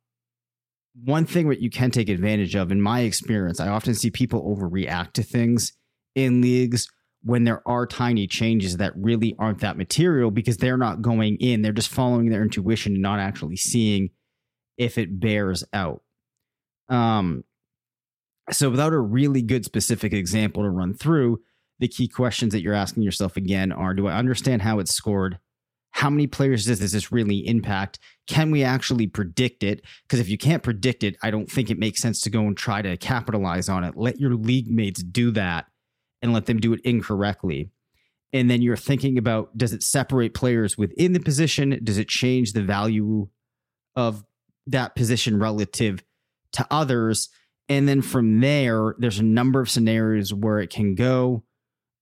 one 1.05 1.27
thing 1.27 1.51
that 1.51 1.61
you 1.61 1.69
can 1.69 1.91
take 1.91 2.09
advantage 2.09 2.55
of, 2.55 2.73
in 2.73 2.81
my 2.81 3.01
experience, 3.01 3.61
I 3.61 3.69
often 3.69 3.95
see 3.95 4.11
people 4.11 4.57
overreact 4.57 5.13
to 5.15 5.23
things 5.23 5.75
in 6.15 6.41
leagues 6.41 6.89
when 7.23 7.45
there 7.45 7.67
are 7.67 7.87
tiny 7.87 8.27
changes 8.27 8.77
that 8.77 8.93
really 8.97 9.35
aren't 9.39 9.61
that 9.61 9.77
material 9.77 10.31
because 10.31 10.57
they're 10.57 10.77
not 10.77 11.03
going 11.03 11.37
in, 11.37 11.63
they're 11.63 11.73
just 11.73 11.89
following 11.89 12.31
their 12.31 12.43
intuition 12.43 12.93
and 12.93 13.03
not 13.03 13.19
actually 13.19 13.57
seeing 13.57 14.11
if 14.79 14.99
it 14.99 15.19
bears 15.19 15.65
out. 15.73 16.03
Um, 16.89 17.45
so, 18.51 18.71
without 18.71 18.93
a 18.93 19.01
really 19.01 19.43
good 19.43 19.65
specific 19.65 20.13
example 20.13 20.63
to 20.63 20.71
run 20.71 20.95
through, 20.95 21.41
the 21.79 21.89
key 21.89 22.09
questions 22.09 22.53
that 22.53 22.63
you're 22.63 22.75
asking 22.75 23.03
yourself 23.03 23.37
again 23.37 23.73
are 23.73 23.93
Do 23.93 24.07
I 24.07 24.17
understand 24.17 24.63
how 24.63 24.79
it's 24.79 24.95
scored? 24.95 25.39
How 25.91 26.11
many 26.11 26.27
players 26.27 26.67
does 26.67 26.93
this 26.93 27.11
really 27.11 27.39
impact? 27.49 27.99
Can 28.27 28.51
we 28.51 28.63
actually 28.63 29.07
predict 29.07 29.63
it? 29.63 29.81
Because 30.03 30.21
if 30.21 30.29
you 30.29 30.37
can't 30.37 30.63
predict 30.63 31.03
it, 31.03 31.17
I 31.23 31.31
don't 31.31 31.51
think 31.51 31.71
it 31.71 31.79
makes 31.79 32.03
sense 32.03 32.21
to 32.21 32.31
go 32.31 32.41
and 32.41 32.57
try 32.57 32.83
to 32.83 32.99
capitalize 32.99 33.71
on 33.71 33.83
it. 33.83 33.97
Let 33.97 34.21
your 34.21 34.35
league 34.35 34.71
mates 34.71 35.03
do 35.03 35.31
that 35.33 35.67
and 36.23 36.33
let 36.33 36.47
them 36.47 36.59
do 36.59 36.73
it 36.73 36.81
incorrectly. 36.85 37.71
And 38.33 38.51
then 38.51 38.61
you're 38.63 38.77
thinking 38.77 39.19
about 39.19 39.57
does 39.57 39.73
it 39.73 39.83
separate 39.83 40.35
players 40.35 40.77
within 40.77 41.13
the 41.13 41.21
position? 41.21 41.79
Does 41.83 41.99
it 41.99 42.09
change 42.09 42.53
the 42.53 42.63
value 42.63 43.29
of 43.95 44.25
that 44.67 44.95
position 44.95 45.39
relative 45.39 46.05
to 46.53 46.67
others. 46.71 47.29
And 47.69 47.89
then 47.89 48.03
from 48.03 48.41
there, 48.41 48.95
there's 48.99 49.19
a 49.19 49.25
number 49.25 49.61
of 49.61 49.71
scenarios 49.71 50.33
where 50.33 50.59
it 50.59 50.71
can 50.71 50.95
go. 50.95 51.45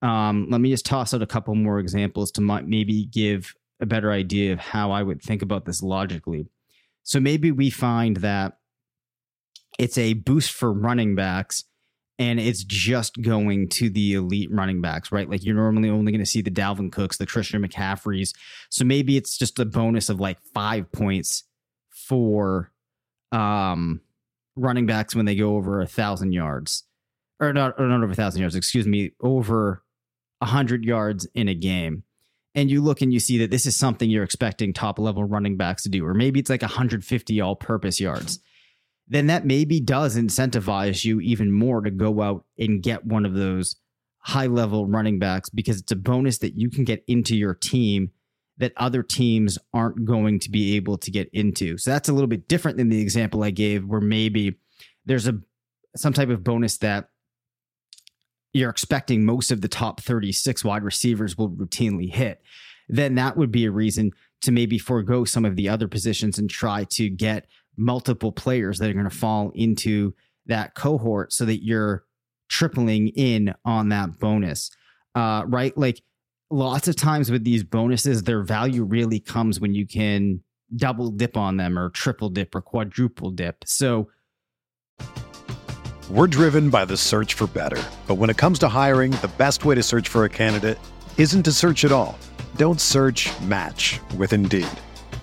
Um, 0.02 0.48
let 0.50 0.60
me 0.60 0.70
just 0.70 0.84
toss 0.84 1.14
out 1.14 1.22
a 1.22 1.26
couple 1.26 1.54
more 1.54 1.78
examples 1.78 2.30
to 2.32 2.40
maybe 2.40 3.06
give 3.06 3.54
a 3.80 3.86
better 3.86 4.10
idea 4.10 4.52
of 4.52 4.58
how 4.58 4.90
I 4.90 5.02
would 5.02 5.22
think 5.22 5.40
about 5.40 5.64
this 5.64 5.82
logically. 5.82 6.46
So 7.02 7.20
maybe 7.20 7.50
we 7.50 7.70
find 7.70 8.18
that 8.18 8.58
it's 9.78 9.98
a 9.98 10.12
boost 10.14 10.52
for 10.52 10.72
running 10.72 11.14
backs 11.14 11.64
and 12.18 12.38
it's 12.38 12.62
just 12.62 13.20
going 13.20 13.68
to 13.68 13.90
the 13.90 14.14
elite 14.14 14.50
running 14.52 14.80
backs, 14.80 15.10
right? 15.10 15.28
Like 15.28 15.44
you're 15.44 15.56
normally 15.56 15.88
only 15.88 16.12
going 16.12 16.20
to 16.20 16.30
see 16.30 16.42
the 16.42 16.50
Dalvin 16.50 16.92
Cooks, 16.92 17.16
the 17.16 17.26
Christian 17.26 17.62
McCaffreys. 17.62 18.34
So 18.70 18.84
maybe 18.84 19.16
it's 19.16 19.36
just 19.36 19.58
a 19.58 19.64
bonus 19.64 20.08
of 20.08 20.20
like 20.20 20.38
five 20.54 20.90
points 20.92 21.44
for 21.90 22.70
um, 23.32 24.00
running 24.54 24.86
backs 24.86 25.14
when 25.14 25.26
they 25.26 25.34
go 25.34 25.56
over 25.56 25.80
a 25.80 25.86
thousand 25.86 26.32
yards, 26.32 26.84
or 27.40 27.52
not, 27.52 27.74
or 27.78 27.86
not 27.88 28.02
over 28.02 28.12
a 28.12 28.16
thousand 28.16 28.40
yards. 28.40 28.54
Excuse 28.54 28.86
me, 28.86 29.12
over 29.20 29.82
a 30.40 30.46
hundred 30.46 30.84
yards 30.84 31.26
in 31.34 31.48
a 31.48 31.54
game. 31.54 32.04
And 32.54 32.70
you 32.70 32.80
look 32.80 33.02
and 33.02 33.12
you 33.12 33.18
see 33.18 33.38
that 33.38 33.50
this 33.50 33.66
is 33.66 33.74
something 33.74 34.08
you're 34.08 34.22
expecting 34.22 34.72
top 34.72 35.00
level 35.00 35.24
running 35.24 35.56
backs 35.56 35.82
to 35.82 35.88
do, 35.88 36.06
or 36.06 36.14
maybe 36.14 36.38
it's 36.38 36.50
like 36.50 36.62
150 36.62 37.40
all 37.40 37.56
purpose 37.56 37.98
yards. 37.98 38.38
Then 39.06 39.26
that 39.26 39.44
maybe 39.44 39.80
does 39.80 40.16
incentivize 40.16 41.04
you 41.04 41.20
even 41.20 41.52
more 41.52 41.82
to 41.82 41.90
go 41.90 42.22
out 42.22 42.44
and 42.58 42.82
get 42.82 43.04
one 43.04 43.26
of 43.26 43.34
those 43.34 43.76
high 44.20 44.46
level 44.46 44.86
running 44.86 45.18
backs 45.18 45.50
because 45.50 45.80
it's 45.80 45.92
a 45.92 45.96
bonus 45.96 46.38
that 46.38 46.56
you 46.56 46.70
can 46.70 46.84
get 46.84 47.04
into 47.06 47.36
your 47.36 47.54
team 47.54 48.10
that 48.56 48.72
other 48.76 49.02
teams 49.02 49.58
aren't 49.74 50.04
going 50.04 50.38
to 50.38 50.50
be 50.50 50.76
able 50.76 50.96
to 50.96 51.10
get 51.10 51.28
into. 51.32 51.76
So 51.76 51.90
that's 51.90 52.08
a 52.08 52.12
little 52.12 52.28
bit 52.28 52.48
different 52.48 52.78
than 52.78 52.88
the 52.88 53.00
example 53.00 53.42
I 53.42 53.50
gave 53.50 53.84
where 53.84 54.00
maybe 54.00 54.56
there's 55.04 55.26
a 55.26 55.38
some 55.96 56.12
type 56.12 56.28
of 56.28 56.42
bonus 56.42 56.78
that 56.78 57.08
you're 58.52 58.70
expecting 58.70 59.24
most 59.24 59.50
of 59.50 59.60
the 59.60 59.68
top 59.68 60.00
36 60.00 60.64
wide 60.64 60.82
receivers 60.82 61.36
will 61.36 61.50
routinely 61.50 62.12
hit. 62.12 62.40
Then 62.88 63.14
that 63.16 63.36
would 63.36 63.52
be 63.52 63.64
a 63.64 63.70
reason 63.70 64.12
to 64.42 64.52
maybe 64.52 64.78
forego 64.78 65.24
some 65.24 65.44
of 65.44 65.56
the 65.56 65.68
other 65.68 65.88
positions 65.88 66.38
and 66.38 66.48
try 66.48 66.84
to 66.84 67.08
get 67.08 67.46
multiple 67.76 68.32
players 68.32 68.78
that 68.78 68.90
are 68.90 68.94
going 68.94 69.08
to 69.08 69.16
fall 69.16 69.52
into 69.54 70.14
that 70.46 70.74
cohort 70.74 71.32
so 71.32 71.44
that 71.44 71.64
you're 71.64 72.04
tripling 72.48 73.08
in 73.08 73.54
on 73.64 73.88
that 73.88 74.18
bonus. 74.18 74.70
Uh, 75.14 75.44
right? 75.46 75.76
Like 75.76 76.02
lots 76.50 76.88
of 76.88 76.96
times 76.96 77.30
with 77.30 77.44
these 77.44 77.64
bonuses, 77.64 78.22
their 78.22 78.42
value 78.42 78.84
really 78.84 79.20
comes 79.20 79.60
when 79.60 79.74
you 79.74 79.86
can 79.86 80.40
double 80.76 81.10
dip 81.10 81.36
on 81.36 81.56
them 81.56 81.78
or 81.78 81.90
triple 81.90 82.28
dip 82.28 82.54
or 82.54 82.62
quadruple 82.62 83.30
dip. 83.30 83.64
So 83.64 84.08
we're 86.10 86.26
driven 86.26 86.70
by 86.70 86.84
the 86.84 86.96
search 86.96 87.34
for 87.34 87.46
better. 87.46 87.82
But 88.06 88.16
when 88.16 88.30
it 88.30 88.36
comes 88.36 88.58
to 88.60 88.68
hiring, 88.68 89.12
the 89.12 89.30
best 89.38 89.64
way 89.64 89.74
to 89.74 89.82
search 89.82 90.08
for 90.08 90.24
a 90.24 90.28
candidate 90.28 90.78
isn't 91.16 91.44
to 91.44 91.52
search 91.52 91.84
at 91.84 91.92
all. 91.92 92.18
Don't 92.56 92.80
search 92.80 93.30
match 93.40 94.00
with 94.16 94.32
Indeed. 94.32 94.68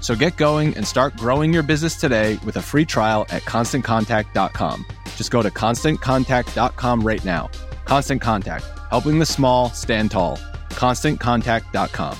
So 0.00 0.14
get 0.14 0.36
going 0.36 0.76
and 0.76 0.86
start 0.86 1.16
growing 1.16 1.52
your 1.52 1.62
business 1.62 1.96
today 1.96 2.38
with 2.44 2.56
a 2.56 2.62
free 2.62 2.84
trial 2.84 3.26
at 3.30 3.42
constantcontact.com. 3.42 4.86
Just 5.16 5.30
go 5.30 5.42
to 5.42 5.50
constantcontact.com 5.50 7.00
right 7.00 7.24
now. 7.24 7.50
Constant 7.84 8.20
Contact, 8.20 8.64
helping 8.90 9.18
the 9.18 9.26
small 9.26 9.70
stand 9.70 10.10
tall. 10.10 10.36
ConstantContact.com. 10.70 12.18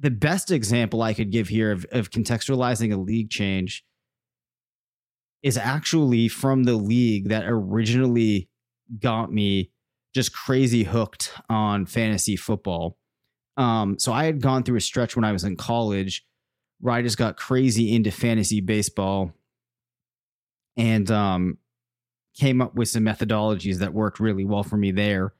The 0.00 0.10
best 0.10 0.52
example 0.52 1.02
I 1.02 1.12
could 1.12 1.32
give 1.32 1.48
here 1.48 1.72
of, 1.72 1.84
of 1.90 2.10
contextualizing 2.10 2.92
a 2.92 2.96
league 2.96 3.30
change 3.30 3.84
is 5.42 5.56
actually 5.56 6.28
from 6.28 6.64
the 6.64 6.76
league 6.76 7.28
that 7.28 7.44
originally 7.46 8.48
got 9.00 9.32
me 9.32 9.70
just 10.14 10.32
crazy 10.32 10.84
hooked 10.84 11.32
on 11.48 11.86
fantasy 11.86 12.36
football. 12.36 12.96
Um, 13.58 13.98
so 13.98 14.12
I 14.12 14.24
had 14.24 14.40
gone 14.40 14.62
through 14.62 14.76
a 14.76 14.80
stretch 14.80 15.16
when 15.16 15.24
I 15.24 15.32
was 15.32 15.44
in 15.44 15.56
college 15.56 16.24
where 16.80 16.94
I 16.94 17.02
just 17.02 17.18
got 17.18 17.36
crazy 17.36 17.94
into 17.94 18.12
fantasy 18.12 18.60
baseball 18.60 19.32
and 20.76 21.10
um, 21.10 21.58
came 22.38 22.62
up 22.62 22.76
with 22.76 22.88
some 22.88 23.02
methodologies 23.02 23.78
that 23.78 23.92
worked 23.92 24.20
really 24.20 24.44
well 24.44 24.62
for 24.62 24.76
me 24.76 24.92
there, 24.92 25.34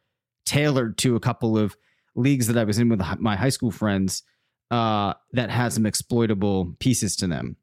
tailored 0.44 0.98
to 0.98 1.14
a 1.14 1.20
couple 1.20 1.56
of 1.56 1.76
leagues 2.16 2.48
that 2.48 2.58
I 2.58 2.64
was 2.64 2.80
in 2.80 2.88
with 2.88 3.00
my 3.20 3.36
high 3.36 3.50
school 3.50 3.70
friends 3.70 4.24
uh, 4.72 5.14
that 5.32 5.50
had 5.50 5.72
some 5.72 5.86
exploitable 5.86 6.74
pieces 6.80 7.14
to 7.16 7.28
them. 7.28 7.56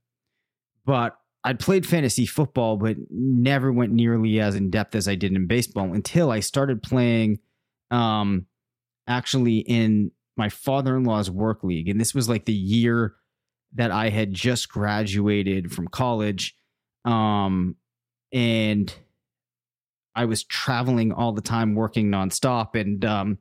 But 0.85 1.17
I'd 1.43 1.59
played 1.59 1.85
fantasy 1.85 2.25
football, 2.25 2.77
but 2.77 2.95
never 3.09 3.73
went 3.73 3.91
nearly 3.91 4.39
as 4.39 4.55
in 4.55 4.69
depth 4.69 4.95
as 4.95 5.09
I 5.09 5.15
did 5.15 5.33
in 5.33 5.47
baseball 5.47 5.93
until 5.93 6.31
I 6.31 6.39
started 6.39 6.81
playing 6.81 7.39
um, 7.91 8.45
actually 9.05 9.57
in 9.59 10.11
my 10.37 10.49
father 10.49 10.95
in 10.97 11.03
law's 11.03 11.29
work 11.29 11.63
league. 11.63 11.89
And 11.89 11.99
this 11.99 12.13
was 12.13 12.27
like 12.27 12.45
the 12.45 12.53
year 12.53 13.15
that 13.75 13.91
I 13.91 14.09
had 14.09 14.33
just 14.33 14.69
graduated 14.69 15.71
from 15.71 15.87
college. 15.87 16.55
Um, 17.03 17.75
and 18.31 18.93
I 20.15 20.25
was 20.25 20.43
traveling 20.43 21.11
all 21.11 21.33
the 21.33 21.41
time, 21.41 21.75
working 21.75 22.09
nonstop. 22.09 22.79
And 22.79 23.03
um, 23.05 23.37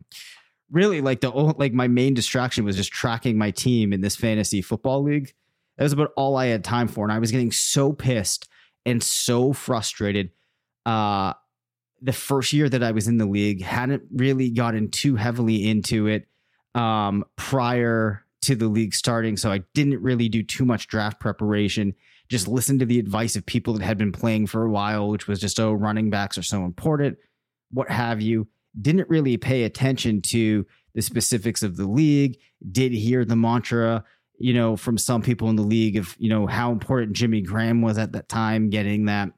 really, 0.70 1.00
like 1.00 1.20
the 1.20 1.30
like 1.30 1.72
my 1.72 1.88
main 1.88 2.14
distraction 2.14 2.64
was 2.64 2.76
just 2.76 2.92
tracking 2.92 3.38
my 3.38 3.50
team 3.50 3.92
in 3.92 4.00
this 4.00 4.16
fantasy 4.16 4.60
football 4.60 5.02
league 5.02 5.32
that 5.76 5.84
was 5.84 5.92
about 5.92 6.12
all 6.16 6.36
I 6.36 6.46
had 6.46 6.64
time 6.64 6.88
for. 6.88 7.04
And 7.04 7.12
I 7.12 7.18
was 7.18 7.30
getting 7.30 7.52
so 7.52 7.92
pissed 7.92 8.48
and 8.84 9.02
so 9.02 9.52
frustrated. 9.52 10.30
Uh, 10.84 11.32
the 12.02 12.12
first 12.12 12.52
year 12.52 12.68
that 12.68 12.82
I 12.82 12.90
was 12.90 13.08
in 13.08 13.16
the 13.16 13.24
league, 13.24 13.62
hadn't 13.62 14.02
really 14.14 14.50
gotten 14.50 14.90
too 14.90 15.16
heavily 15.16 15.66
into 15.66 16.06
it 16.06 16.26
um, 16.74 17.24
prior 17.36 18.24
to 18.42 18.54
the 18.54 18.68
league 18.68 18.94
starting. 18.94 19.36
So 19.36 19.50
I 19.50 19.62
didn't 19.74 20.02
really 20.02 20.28
do 20.28 20.42
too 20.42 20.64
much 20.64 20.86
draft 20.86 21.18
preparation. 21.18 21.94
Just 22.28 22.48
listened 22.48 22.80
to 22.80 22.86
the 22.86 22.98
advice 22.98 23.36
of 23.36 23.46
people 23.46 23.74
that 23.74 23.82
had 23.82 23.98
been 23.98 24.12
playing 24.12 24.46
for 24.46 24.64
a 24.64 24.70
while, 24.70 25.08
which 25.08 25.26
was 25.26 25.40
just, 25.40 25.58
oh, 25.60 25.72
running 25.72 26.10
backs 26.10 26.36
are 26.36 26.42
so 26.42 26.64
important, 26.64 27.16
what 27.70 27.90
have 27.90 28.20
you. 28.20 28.48
Didn't 28.80 29.08
really 29.08 29.36
pay 29.36 29.64
attention 29.64 30.20
to 30.22 30.66
the 30.94 31.02
specifics 31.02 31.62
of 31.62 31.76
the 31.76 31.86
league. 31.86 32.38
Did 32.70 32.92
hear 32.92 33.24
the 33.24 33.36
mantra, 33.36 34.04
you 34.38 34.52
know, 34.52 34.76
from 34.76 34.98
some 34.98 35.22
people 35.22 35.48
in 35.48 35.56
the 35.56 35.62
league 35.62 35.96
of, 35.96 36.16
you 36.18 36.28
know, 36.28 36.46
how 36.46 36.72
important 36.72 37.12
Jimmy 37.12 37.40
Graham 37.40 37.82
was 37.82 37.98
at 37.98 38.12
that 38.12 38.28
time, 38.28 38.70
getting 38.70 39.04
that 39.04 39.30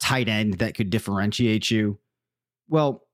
tight 0.00 0.28
end 0.28 0.54
that 0.54 0.74
could 0.74 0.90
differentiate 0.90 1.70
you. 1.70 1.98
Well, 2.68 3.05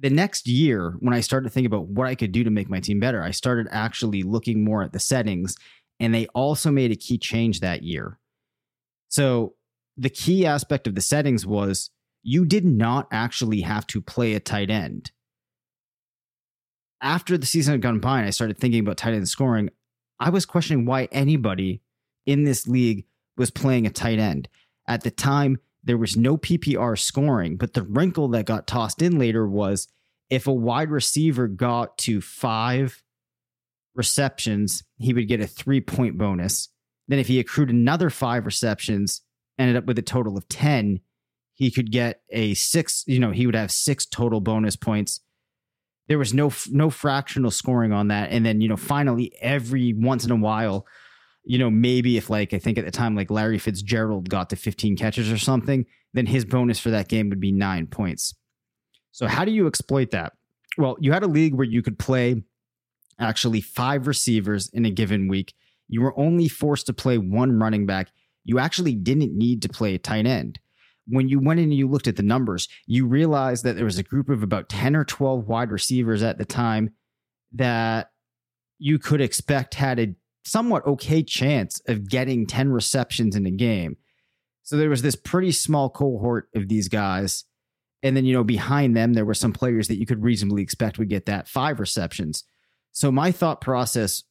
the 0.00 0.10
next 0.10 0.48
year, 0.48 0.96
when 1.00 1.14
I 1.14 1.20
started 1.20 1.50
thinking 1.50 1.66
about 1.66 1.88
what 1.88 2.06
I 2.06 2.14
could 2.14 2.32
do 2.32 2.44
to 2.44 2.50
make 2.50 2.68
my 2.68 2.80
team 2.80 3.00
better, 3.00 3.22
I 3.22 3.30
started 3.30 3.68
actually 3.70 4.22
looking 4.22 4.64
more 4.64 4.82
at 4.82 4.92
the 4.92 4.98
settings, 4.98 5.56
and 5.98 6.14
they 6.14 6.26
also 6.28 6.70
made 6.70 6.90
a 6.90 6.96
key 6.96 7.18
change 7.18 7.60
that 7.60 7.82
year. 7.82 8.18
So, 9.08 9.54
the 9.96 10.10
key 10.10 10.46
aspect 10.46 10.86
of 10.86 10.94
the 10.94 11.00
settings 11.02 11.44
was 11.44 11.90
you 12.22 12.46
did 12.46 12.64
not 12.64 13.08
actually 13.12 13.60
have 13.60 13.86
to 13.88 14.00
play 14.00 14.34
a 14.34 14.40
tight 14.40 14.70
end 14.70 15.10
after 17.00 17.38
the 17.38 17.46
season 17.46 17.72
had 17.72 17.82
gone 17.82 18.00
by 18.00 18.18
and 18.18 18.26
I 18.26 18.30
started 18.30 18.58
thinking 18.58 18.80
about 18.80 18.96
tight 18.96 19.14
end 19.14 19.28
scoring, 19.28 19.70
I 20.18 20.30
was 20.30 20.46
questioning 20.46 20.84
why 20.84 21.08
anybody 21.12 21.82
in 22.26 22.44
this 22.44 22.66
league 22.66 23.06
was 23.36 23.50
playing 23.50 23.86
a 23.86 23.90
tight 23.90 24.18
end. 24.18 24.48
At 24.86 25.02
the 25.02 25.10
time, 25.10 25.58
there 25.82 25.98
was 25.98 26.16
no 26.16 26.36
PPR 26.36 26.98
scoring, 26.98 27.56
but 27.56 27.74
the 27.74 27.82
wrinkle 27.82 28.28
that 28.28 28.46
got 28.46 28.66
tossed 28.66 29.02
in 29.02 29.18
later 29.18 29.48
was 29.48 29.88
if 30.28 30.46
a 30.46 30.52
wide 30.52 30.90
receiver 30.90 31.48
got 31.48 31.96
to 31.98 32.20
five 32.20 33.02
receptions, 33.94 34.82
he 34.98 35.12
would 35.12 35.28
get 35.28 35.40
a 35.40 35.46
three 35.46 35.80
point 35.80 36.18
bonus. 36.18 36.68
Then, 37.08 37.18
if 37.18 37.28
he 37.28 37.40
accrued 37.40 37.70
another 37.70 38.10
five 38.10 38.46
receptions, 38.46 39.22
ended 39.58 39.76
up 39.76 39.86
with 39.86 39.98
a 39.98 40.02
total 40.02 40.36
of 40.36 40.48
10, 40.48 41.00
he 41.54 41.70
could 41.70 41.90
get 41.90 42.22
a 42.30 42.54
six, 42.54 43.02
you 43.06 43.18
know, 43.18 43.32
he 43.32 43.46
would 43.46 43.56
have 43.56 43.72
six 43.72 44.06
total 44.06 44.40
bonus 44.40 44.76
points 44.76 45.20
there 46.10 46.18
was 46.18 46.34
no 46.34 46.52
no 46.72 46.90
fractional 46.90 47.52
scoring 47.52 47.92
on 47.92 48.08
that 48.08 48.30
and 48.32 48.44
then 48.44 48.60
you 48.60 48.68
know 48.68 48.76
finally 48.76 49.32
every 49.40 49.92
once 49.92 50.24
in 50.24 50.32
a 50.32 50.36
while 50.36 50.84
you 51.44 51.58
know 51.58 51.70
maybe 51.70 52.16
if 52.16 52.30
like 52.30 52.52
i 52.52 52.58
think 52.58 52.78
at 52.78 52.84
the 52.84 52.90
time 52.90 53.14
like 53.14 53.30
larry 53.30 53.58
fitzgerald 53.58 54.28
got 54.28 54.50
to 54.50 54.56
15 54.56 54.96
catches 54.96 55.30
or 55.30 55.38
something 55.38 55.86
then 56.12 56.26
his 56.26 56.44
bonus 56.44 56.78
for 56.78 56.90
that 56.90 57.08
game 57.08 57.28
would 57.28 57.40
be 57.40 57.52
nine 57.52 57.86
points. 57.86 58.34
So 59.12 59.26
how 59.26 59.44
do 59.44 59.52
you 59.52 59.66
exploit 59.66 60.10
that? 60.10 60.32
Well 60.76 60.96
you 61.00 61.12
had 61.12 61.22
a 61.22 61.28
league 61.28 61.54
where 61.54 61.66
you 61.66 61.82
could 61.82 61.98
play 61.98 62.42
actually 63.18 63.60
five 63.60 64.06
receivers 64.06 64.70
in 64.72 64.86
a 64.86 64.90
given 64.90 65.28
week. 65.28 65.54
You 65.88 66.02
were 66.02 66.18
only 66.18 66.48
forced 66.48 66.86
to 66.86 66.92
play 66.92 67.18
one 67.18 67.58
running 67.58 67.86
back. 67.86 68.08
You 68.44 68.58
actually 68.58 68.94
didn't 68.94 69.36
need 69.36 69.62
to 69.62 69.68
play 69.68 69.94
a 69.94 69.98
tight 69.98 70.26
end. 70.26 70.58
When 71.06 71.28
you 71.28 71.40
went 71.40 71.60
in 71.60 71.64
and 71.64 71.74
you 71.74 71.88
looked 71.88 72.06
at 72.06 72.16
the 72.16 72.22
numbers, 72.22 72.68
you 72.86 73.06
realized 73.06 73.64
that 73.64 73.74
there 73.74 73.84
was 73.84 73.98
a 73.98 74.04
group 74.04 74.28
of 74.28 74.42
about 74.42 74.68
10 74.68 74.94
or 74.94 75.04
12 75.04 75.48
wide 75.48 75.72
receivers 75.72 76.22
at 76.22 76.38
the 76.38 76.44
time 76.44 76.94
that 77.52 78.10
you 78.78 78.98
could 78.98 79.20
expect 79.20 79.74
had 79.74 79.98
a 79.98 80.14
somewhat 80.50 80.86
okay 80.86 81.22
chance 81.22 81.80
of 81.86 82.08
getting 82.08 82.46
10 82.46 82.72
receptions 82.72 83.36
in 83.36 83.46
a 83.46 83.50
game. 83.50 83.96
So 84.62 84.76
there 84.76 84.90
was 84.90 85.02
this 85.02 85.16
pretty 85.16 85.52
small 85.52 85.88
cohort 85.88 86.48
of 86.54 86.68
these 86.68 86.88
guys. 86.88 87.44
And 88.02 88.16
then, 88.16 88.24
you 88.24 88.32
know, 88.32 88.44
behind 88.44 88.96
them, 88.96 89.12
there 89.12 89.24
were 89.24 89.34
some 89.34 89.52
players 89.52 89.88
that 89.88 89.98
you 89.98 90.06
could 90.06 90.22
reasonably 90.22 90.62
expect 90.62 90.98
would 90.98 91.08
get 91.08 91.26
that 91.26 91.48
five 91.48 91.78
receptions. 91.78 92.44
So 92.92 93.12
my 93.12 93.30
thought 93.30 93.60
process 93.60 94.24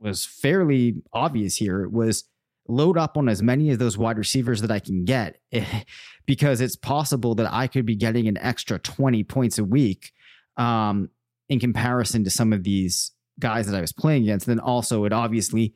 was 0.00 0.24
fairly 0.24 1.02
obvious 1.12 1.56
here. 1.56 1.82
It 1.82 1.92
was 1.92 2.24
load 2.66 2.98
up 2.98 3.16
on 3.16 3.28
as 3.28 3.42
many 3.42 3.70
of 3.70 3.78
those 3.78 3.98
wide 3.98 4.18
receivers 4.18 4.60
that 4.62 4.70
I 4.70 4.80
can 4.80 5.04
get 5.04 5.38
because 6.26 6.60
it's 6.60 6.76
possible 6.76 7.34
that 7.36 7.52
I 7.52 7.66
could 7.68 7.86
be 7.86 7.94
getting 7.94 8.26
an 8.26 8.38
extra 8.38 8.78
20 8.78 9.22
points 9.24 9.58
a 9.58 9.64
week 9.64 10.12
um, 10.56 11.10
in 11.48 11.60
comparison 11.60 12.24
to 12.24 12.30
some 12.30 12.52
of 12.52 12.64
these 12.64 13.12
guys 13.40 13.66
that 13.66 13.76
I 13.76 13.80
was 13.80 13.92
playing 13.92 14.24
against. 14.24 14.46
Then 14.46 14.60
also, 14.60 15.04
it 15.04 15.12
obviously 15.12 15.74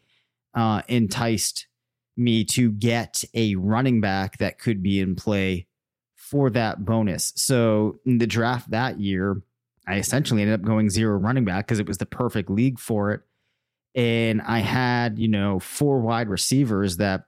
uh, 0.55 0.83
enticed 0.89 1.67
me 2.17 2.45
to 2.45 2.71
get 2.73 3.25
a 3.35 3.55
running 3.55 4.01
back 4.01 4.39
that 4.39 4.59
could 4.59 4.83
be 4.83 5.01
in 5.01 5.15
play 5.15 5.67
for 6.17 6.51
that 6.51 6.85
bonus. 6.85 7.33
So 7.37 8.01
in 8.05 8.19
the 8.19 8.27
draft 8.27 8.71
that 8.71 9.01
year, 9.01 9.41
I 9.87 9.97
essentially 9.97 10.43
ended 10.43 10.61
up 10.61 10.67
going 10.67 10.91
zero 10.91 11.17
running 11.17 11.45
back 11.45 11.67
because 11.67 11.79
it 11.79 11.87
was 11.87 11.99
the 11.99 12.07
perfect 12.07 12.51
league 12.51 12.79
for 12.79 13.13
it 13.13 13.23
and 13.99 14.43
I 14.43 14.61
had, 14.61 15.19
you 15.19 15.27
know, 15.27 15.59
four 15.59 16.01
wide 16.01 16.29
receivers 16.29 16.99
that 16.99 17.25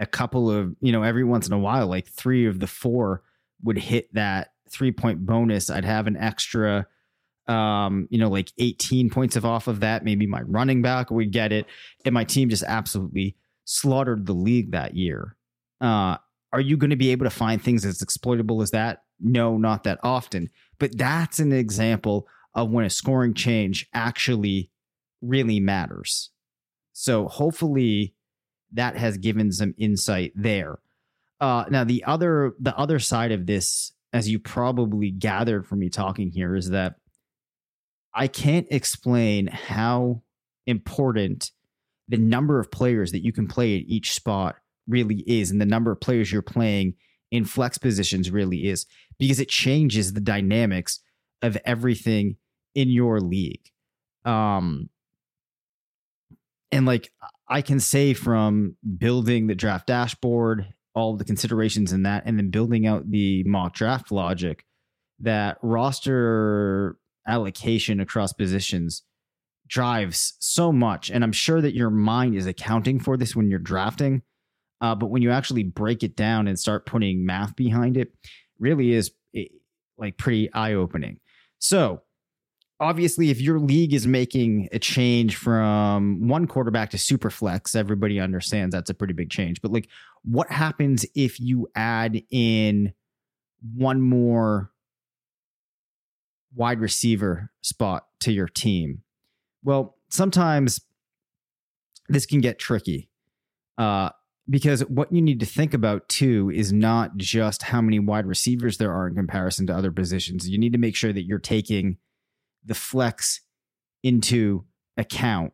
a 0.00 0.06
couple 0.06 0.50
of, 0.50 0.74
you 0.80 0.90
know, 0.90 1.04
every 1.04 1.22
once 1.22 1.46
in 1.46 1.52
a 1.52 1.58
while, 1.58 1.86
like 1.86 2.08
three 2.08 2.46
of 2.46 2.58
the 2.58 2.66
four 2.66 3.22
would 3.62 3.78
hit 3.78 4.12
that 4.14 4.52
three 4.68 4.90
point 4.90 5.24
bonus. 5.24 5.70
I'd 5.70 5.84
have 5.84 6.06
an 6.08 6.16
extra, 6.16 6.88
um, 7.50 8.06
you 8.10 8.18
know, 8.18 8.28
like 8.28 8.52
18 8.58 9.10
points 9.10 9.34
of 9.34 9.44
off 9.44 9.66
of 9.66 9.80
that. 9.80 10.04
Maybe 10.04 10.26
my 10.26 10.42
running 10.42 10.82
back 10.82 11.10
would 11.10 11.32
get 11.32 11.50
it. 11.50 11.66
And 12.04 12.14
my 12.14 12.22
team 12.22 12.48
just 12.48 12.62
absolutely 12.62 13.36
slaughtered 13.64 14.26
the 14.26 14.32
league 14.32 14.70
that 14.70 14.94
year. 14.94 15.36
Uh, 15.80 16.16
are 16.52 16.60
you 16.60 16.76
going 16.76 16.90
to 16.90 16.96
be 16.96 17.10
able 17.10 17.26
to 17.26 17.30
find 17.30 17.60
things 17.60 17.84
as 17.84 18.02
exploitable 18.02 18.62
as 18.62 18.70
that? 18.70 19.02
No, 19.18 19.58
not 19.58 19.82
that 19.82 19.98
often. 20.04 20.48
But 20.78 20.96
that's 20.96 21.40
an 21.40 21.52
example 21.52 22.28
of 22.54 22.70
when 22.70 22.84
a 22.84 22.90
scoring 22.90 23.34
change 23.34 23.88
actually 23.92 24.70
really 25.20 25.58
matters. 25.58 26.30
So 26.92 27.26
hopefully 27.26 28.14
that 28.72 28.96
has 28.96 29.18
given 29.18 29.50
some 29.50 29.74
insight 29.76 30.32
there. 30.36 30.78
Uh, 31.40 31.64
now 31.68 31.82
the 31.82 32.04
other 32.04 32.52
the 32.60 32.76
other 32.76 32.98
side 32.98 33.32
of 33.32 33.46
this, 33.46 33.92
as 34.12 34.28
you 34.28 34.38
probably 34.38 35.10
gathered 35.10 35.66
from 35.66 35.80
me 35.80 35.88
talking 35.88 36.30
here, 36.30 36.54
is 36.54 36.70
that 36.70 36.99
I 38.14 38.26
can't 38.26 38.66
explain 38.70 39.46
how 39.46 40.22
important 40.66 41.50
the 42.08 42.18
number 42.18 42.58
of 42.58 42.70
players 42.70 43.12
that 43.12 43.24
you 43.24 43.32
can 43.32 43.46
play 43.46 43.76
at 43.76 43.84
each 43.86 44.12
spot 44.12 44.56
really 44.88 45.22
is, 45.26 45.50
and 45.50 45.60
the 45.60 45.66
number 45.66 45.92
of 45.92 46.00
players 46.00 46.32
you're 46.32 46.42
playing 46.42 46.94
in 47.30 47.44
flex 47.44 47.78
positions 47.78 48.30
really 48.30 48.68
is, 48.68 48.86
because 49.18 49.38
it 49.38 49.48
changes 49.48 50.12
the 50.12 50.20
dynamics 50.20 51.00
of 51.42 51.56
everything 51.64 52.36
in 52.74 52.88
your 52.88 53.20
league. 53.20 53.70
Um, 54.24 54.90
and 56.72 56.86
like 56.86 57.12
I 57.48 57.62
can 57.62 57.80
say 57.80 58.14
from 58.14 58.76
building 58.98 59.46
the 59.46 59.54
draft 59.54 59.86
dashboard, 59.86 60.74
all 60.94 61.16
the 61.16 61.24
considerations 61.24 61.92
in 61.92 62.02
that, 62.02 62.24
and 62.26 62.36
then 62.36 62.50
building 62.50 62.86
out 62.86 63.10
the 63.10 63.44
mock 63.44 63.74
draft 63.74 64.10
logic, 64.10 64.64
that 65.20 65.58
roster 65.62 66.96
allocation 67.26 68.00
across 68.00 68.32
positions 68.32 69.02
drives 69.70 70.34
so 70.40 70.72
much. 70.72 71.10
And 71.10 71.22
I'm 71.22 71.32
sure 71.32 71.60
that 71.60 71.74
your 71.74 71.90
mind 71.90 72.34
is 72.34 72.46
accounting 72.46 72.98
for 72.98 73.16
this 73.16 73.36
when 73.36 73.48
you're 73.48 73.58
drafting. 73.58 74.22
Uh, 74.80 74.94
but 74.94 75.06
when 75.06 75.22
you 75.22 75.30
actually 75.30 75.62
break 75.62 76.02
it 76.02 76.16
down 76.16 76.48
and 76.48 76.58
start 76.58 76.86
putting 76.86 77.24
math 77.24 77.54
behind 77.54 77.96
it, 77.96 78.12
really 78.58 78.92
is 78.92 79.12
eh, 79.34 79.44
like 79.98 80.16
pretty 80.16 80.52
eye 80.52 80.74
opening. 80.74 81.20
So, 81.58 82.02
obviously, 82.80 83.30
if 83.30 83.40
your 83.40 83.60
league 83.60 83.92
is 83.92 84.06
making 84.06 84.68
a 84.72 84.78
change 84.78 85.36
from 85.36 86.26
one 86.28 86.46
quarterback 86.46 86.90
to 86.90 86.98
super 86.98 87.30
flex, 87.30 87.74
everybody 87.74 88.18
understands 88.18 88.74
that's 88.74 88.90
a 88.90 88.94
pretty 88.94 89.12
big 89.12 89.30
change. 89.30 89.60
But, 89.60 89.70
like, 89.70 89.88
what 90.24 90.50
happens 90.50 91.04
if 91.14 91.38
you 91.38 91.68
add 91.74 92.22
in 92.30 92.94
one 93.74 94.00
more 94.00 94.69
wide 96.54 96.80
receiver 96.80 97.50
spot 97.62 98.06
to 98.20 98.32
your 98.32 98.48
team? 98.48 99.02
Well, 99.62 99.96
sometimes 100.08 100.80
this 102.08 102.26
can 102.26 102.40
get 102.40 102.58
tricky. 102.58 103.08
Uh, 103.78 104.10
because 104.48 104.80
what 104.86 105.12
you 105.12 105.22
need 105.22 105.40
to 105.40 105.46
think 105.46 105.74
about 105.74 106.08
too 106.08 106.50
is 106.52 106.72
not 106.72 107.16
just 107.16 107.62
how 107.62 107.80
many 107.80 107.98
wide 107.98 108.26
receivers 108.26 108.78
there 108.78 108.92
are 108.92 109.06
in 109.06 109.14
comparison 109.14 109.66
to 109.68 109.76
other 109.76 109.92
positions. 109.92 110.48
You 110.48 110.58
need 110.58 110.72
to 110.72 110.78
make 110.78 110.96
sure 110.96 111.12
that 111.12 111.22
you're 111.22 111.38
taking 111.38 111.98
the 112.64 112.74
flex 112.74 113.40
into 114.02 114.64
account. 114.96 115.52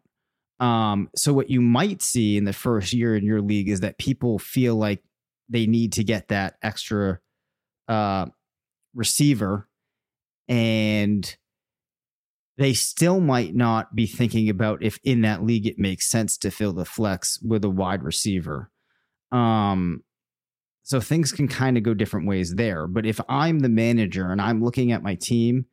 Um, 0.61 1.11
so 1.15 1.35
what 1.35 1.51
you 1.51 1.61
might 1.61 2.01
see 2.01 2.39
in 2.39 2.45
the 2.45 2.55
first 2.55 2.95
year 2.95 3.15
in 3.15 3.25
your 3.25 3.43
league 3.43 3.69
is 3.69 3.81
that 3.81 3.99
people 3.99 4.39
feel 4.39 4.77
like 4.77 5.03
they 5.49 5.67
need 5.67 5.93
to 5.93 6.05
get 6.05 6.29
that 6.29 6.57
extra 6.63 7.21
uh, 7.89 8.27
receiver 8.95 9.69
and 10.49 11.37
they 12.59 12.73
still 12.73 13.21
might 13.21 13.55
not 13.55 13.95
be 13.95 14.07
thinking 14.07 14.49
about 14.49 14.83
if 14.83 14.99
in 15.05 15.23
that 15.23 15.45
league 15.45 15.67
it 15.67 15.79
makes 15.79 16.09
sense 16.09 16.39
to 16.39 16.51
fill 16.51 16.73
the 16.73 16.85
flex 16.85 17.41
with 17.43 17.65
a 17.65 17.71
wide 17.71 18.03
receiver. 18.03 18.71
Um, 19.31 20.03
so 20.83 21.01
things 21.01 21.33
can 21.33 21.49
kind 21.49 21.77
of 21.77 21.83
go 21.83 21.95
different 21.95 22.29
ways 22.29 22.55
there. 22.55 22.87
But 22.87 23.07
if 23.07 23.21
I'm 23.29 23.59
the 23.59 23.69
manager 23.69 24.31
and 24.31 24.41
I'm 24.41 24.63
looking 24.63 24.93
at 24.93 25.03
my 25.03 25.17
team, 25.17 25.67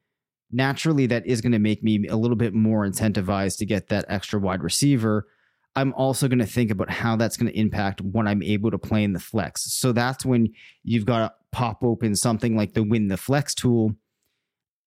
naturally 0.51 1.05
that 1.07 1.25
is 1.25 1.39
going 1.39 1.51
to 1.51 1.59
make 1.59 1.83
me 1.83 2.07
a 2.07 2.15
little 2.15 2.35
bit 2.35 2.53
more 2.53 2.85
incentivized 2.85 3.57
to 3.59 3.65
get 3.65 3.89
that 3.89 4.05
extra 4.09 4.39
wide 4.39 4.63
receiver. 4.63 5.27
I'm 5.75 5.93
also 5.93 6.27
going 6.27 6.39
to 6.39 6.45
think 6.45 6.69
about 6.69 6.89
how 6.89 7.15
that's 7.15 7.37
going 7.37 7.51
to 7.51 7.59
impact 7.59 8.01
when 8.01 8.27
I'm 8.27 8.43
able 8.43 8.71
to 8.71 8.77
play 8.77 9.03
in 9.03 9.13
the 9.13 9.19
flex. 9.19 9.73
So 9.73 9.91
that's 9.91 10.25
when 10.25 10.53
you've 10.83 11.05
got 11.05 11.19
to 11.19 11.33
pop 11.51 11.83
open 11.83 12.15
something 12.15 12.55
like 12.55 12.73
the 12.73 12.83
win 12.83 13.07
the 13.07 13.17
flex 13.17 13.55
tool, 13.55 13.95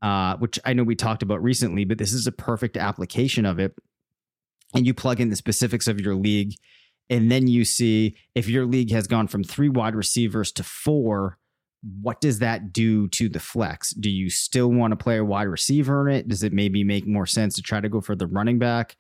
uh, 0.07 0.37
which 0.37 0.57
I 0.65 0.73
know 0.73 0.85
we 0.85 0.95
talked 0.95 1.25
about 1.25 1.43
recently, 1.43 1.85
but 1.85 1.99
this 1.99 2.13
is 2.13 2.29
a 2.29 2.33
perfect 2.33 2.77
application 2.77 3.45
of 3.45 3.59
it. 3.59 3.75
And 4.73 4.87
you 4.87 4.95
plug 4.95 5.21
in 5.21 5.31
the 5.31 5.37
specifics 5.37 5.89
of 5.89 6.01
your 6.01 6.15
league 6.15 6.55
and 7.11 7.29
then 7.31 7.49
you 7.49 7.65
see 7.65 8.17
if 8.37 8.49
your 8.49 8.67
league 8.67 8.93
has 8.93 9.09
gone 9.09 9.27
from 9.27 9.43
three 9.43 9.69
wide 9.69 9.97
receivers 9.97 10.53
to 10.53 10.63
four, 10.63 11.39
what 12.03 12.21
does 12.21 12.39
that 12.39 12.73
do 12.73 13.09
to 13.09 13.29
the 13.29 13.41
flex? 13.41 13.91
Do 13.91 14.09
you 14.09 14.31
still 14.31 14.69
want 14.69 14.93
to 14.93 14.97
play 14.97 15.17
a 15.17 15.25
wide 15.25 15.49
receiver 15.49 16.09
in 16.09 16.15
it? 16.15 16.29
Does 16.29 16.45
it 16.45 16.53
maybe 16.53 16.85
make 16.85 17.05
more 17.05 17.27
sense 17.27 17.57
to 17.57 17.63
try 17.63 17.81
to 17.81 17.89
go 17.89 18.01
for 18.01 18.15
the 18.15 18.29
running 18.29 18.61
back? 18.61 18.97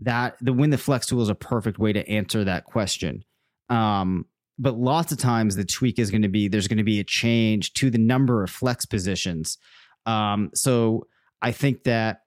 That 0.00 0.36
the 0.42 0.52
win 0.52 0.68
the 0.68 0.78
flex 0.78 1.06
tool 1.06 1.22
is 1.22 1.30
a 1.30 1.34
perfect 1.34 1.78
way 1.78 1.94
to 1.94 2.06
answer 2.06 2.44
that 2.44 2.64
question. 2.64 3.24
Um, 3.70 4.26
but 4.58 4.76
lots 4.76 5.10
of 5.10 5.16
times 5.16 5.56
the 5.56 5.64
tweak 5.64 5.98
is 5.98 6.10
going 6.10 6.22
to 6.22 6.28
be 6.28 6.48
there's 6.48 6.68
going 6.68 6.78
to 6.78 6.84
be 6.84 7.00
a 7.00 7.04
change 7.04 7.72
to 7.74 7.88
the 7.88 7.98
number 7.98 8.42
of 8.42 8.50
flex 8.50 8.84
positions. 8.84 9.56
Um, 10.06 10.50
so 10.54 11.06
I 11.40 11.52
think 11.52 11.84
that 11.84 12.20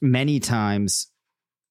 many 0.00 0.40
times 0.40 1.08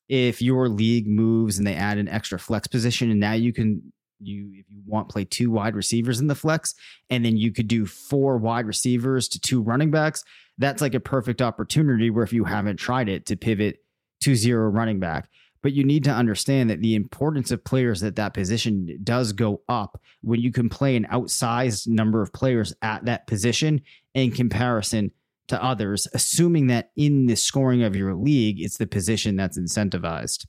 if 0.10 0.42
your 0.42 0.68
league 0.70 1.08
moves 1.08 1.58
and 1.58 1.66
they 1.66 1.76
add 1.76 1.98
an 1.98 2.08
extra 2.08 2.38
flex 2.38 2.68
position 2.68 3.12
and 3.12 3.20
now 3.20 3.34
you 3.34 3.54
can 3.54 3.94
you 4.20 4.52
if 4.54 4.66
you 4.70 4.82
want 4.86 5.10
play 5.10 5.26
two 5.26 5.50
wide 5.50 5.76
receivers 5.76 6.20
in 6.20 6.28
the 6.28 6.36
flex 6.36 6.74
and 7.10 7.26
then 7.26 7.38
you 7.38 7.52
could 7.52 7.68
do 7.68 7.86
four 7.86 8.38
wide 8.38 8.68
receivers 8.68 9.28
to 9.28 9.40
two 9.40 9.62
running 9.62 9.90
backs 9.90 10.24
that's 10.58 10.82
like 10.82 10.94
a 10.94 11.00
perfect 11.00 11.42
opportunity 11.42 12.10
where 12.10 12.24
if 12.24 12.32
you 12.32 12.44
haven't 12.44 12.78
tried 12.78 13.10
it 13.10 13.26
to 13.26 13.36
pivot 13.36 13.78
to 14.22 14.36
zero 14.36 14.70
running 14.70 15.00
back. 15.00 15.28
But 15.64 15.74
you 15.74 15.84
need 15.84 16.04
to 16.06 16.12
understand 16.12 16.70
that 16.70 16.82
the 16.82 16.96
importance 16.96 17.52
of 17.52 17.64
players 17.64 18.02
at 18.02 18.16
that 18.16 18.34
position 18.34 19.00
does 19.04 19.32
go 19.32 19.62
up 19.70 20.02
when 20.22 20.40
you 20.40 20.52
can 20.52 20.70
play 20.70 20.96
an 20.96 21.06
outsized 21.12 21.88
number 21.88 22.22
of 22.22 22.34
players 22.34 22.74
at 22.82 23.06
that 23.06 23.28
position 23.28 23.82
in 24.16 24.32
comparison 24.32 25.12
to 25.52 25.64
others, 25.64 26.08
assuming 26.14 26.68
that 26.68 26.92
in 26.96 27.28
the 27.28 27.36
scoring 27.36 27.84
of 27.84 27.96
your 27.96 28.16
league, 28.16 28.62
it's 28.62 28.78
the 28.78 28.88
position 28.88 29.36
that's 29.36 29.60
incentivized. 29.60 30.48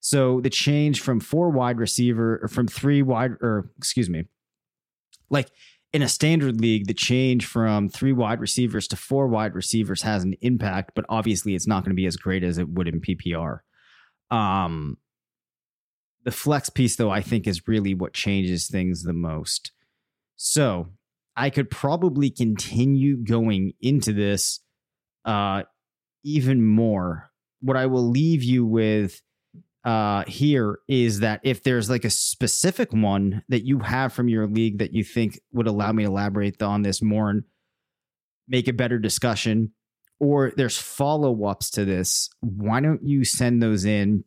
So 0.00 0.40
the 0.40 0.48
change 0.48 1.02
from 1.02 1.20
four 1.20 1.50
wide 1.50 1.78
receiver 1.78 2.40
or 2.42 2.48
from 2.48 2.66
three 2.66 3.02
wide, 3.02 3.32
or 3.42 3.70
excuse 3.76 4.08
me, 4.08 4.24
like 5.28 5.50
in 5.92 6.00
a 6.00 6.08
standard 6.08 6.58
league, 6.58 6.86
the 6.86 6.94
change 6.94 7.44
from 7.44 7.90
three 7.90 8.12
wide 8.12 8.40
receivers 8.40 8.88
to 8.88 8.96
four 8.96 9.28
wide 9.28 9.54
receivers 9.54 10.00
has 10.02 10.24
an 10.24 10.34
impact, 10.40 10.92
but 10.94 11.04
obviously 11.10 11.54
it's 11.54 11.66
not 11.66 11.84
going 11.84 11.90
to 11.90 12.00
be 12.00 12.06
as 12.06 12.16
great 12.16 12.42
as 12.42 12.56
it 12.56 12.70
would 12.70 12.88
in 12.88 13.02
PPR. 13.02 13.58
Um, 14.30 14.96
the 16.24 16.30
flex 16.30 16.70
piece, 16.70 16.96
though, 16.96 17.10
I 17.10 17.20
think 17.20 17.46
is 17.46 17.68
really 17.68 17.92
what 17.92 18.14
changes 18.14 18.68
things 18.68 19.02
the 19.02 19.12
most. 19.12 19.72
So 20.36 20.88
I 21.36 21.50
could 21.50 21.70
probably 21.70 22.30
continue 22.30 23.16
going 23.16 23.72
into 23.80 24.12
this 24.12 24.60
uh, 25.24 25.62
even 26.24 26.64
more. 26.64 27.30
What 27.60 27.76
I 27.76 27.86
will 27.86 28.08
leave 28.08 28.42
you 28.42 28.66
with 28.66 29.22
uh, 29.84 30.24
here 30.26 30.78
is 30.88 31.20
that 31.20 31.40
if 31.42 31.62
there's 31.62 31.88
like 31.88 32.04
a 32.04 32.10
specific 32.10 32.92
one 32.92 33.42
that 33.48 33.64
you 33.64 33.78
have 33.80 34.12
from 34.12 34.28
your 34.28 34.46
league 34.46 34.78
that 34.78 34.92
you 34.92 35.02
think 35.04 35.40
would 35.52 35.66
allow 35.66 35.92
me 35.92 36.04
to 36.04 36.10
elaborate 36.10 36.60
on 36.62 36.82
this 36.82 37.00
more 37.00 37.30
and 37.30 37.44
make 38.46 38.68
a 38.68 38.72
better 38.72 38.98
discussion, 38.98 39.72
or 40.18 40.52
there's 40.56 40.76
follow 40.76 41.44
ups 41.44 41.70
to 41.70 41.84
this, 41.84 42.28
why 42.40 42.80
don't 42.80 43.06
you 43.06 43.24
send 43.24 43.62
those 43.62 43.84
in 43.84 44.24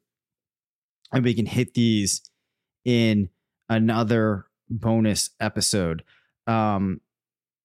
and 1.12 1.24
we 1.24 1.36
can 1.36 1.46
hit 1.46 1.76
these 1.76 2.22
in 2.84 3.30
another 3.70 4.46
bonus 4.70 5.30
episode? 5.39 6.04
Um, 6.47 7.01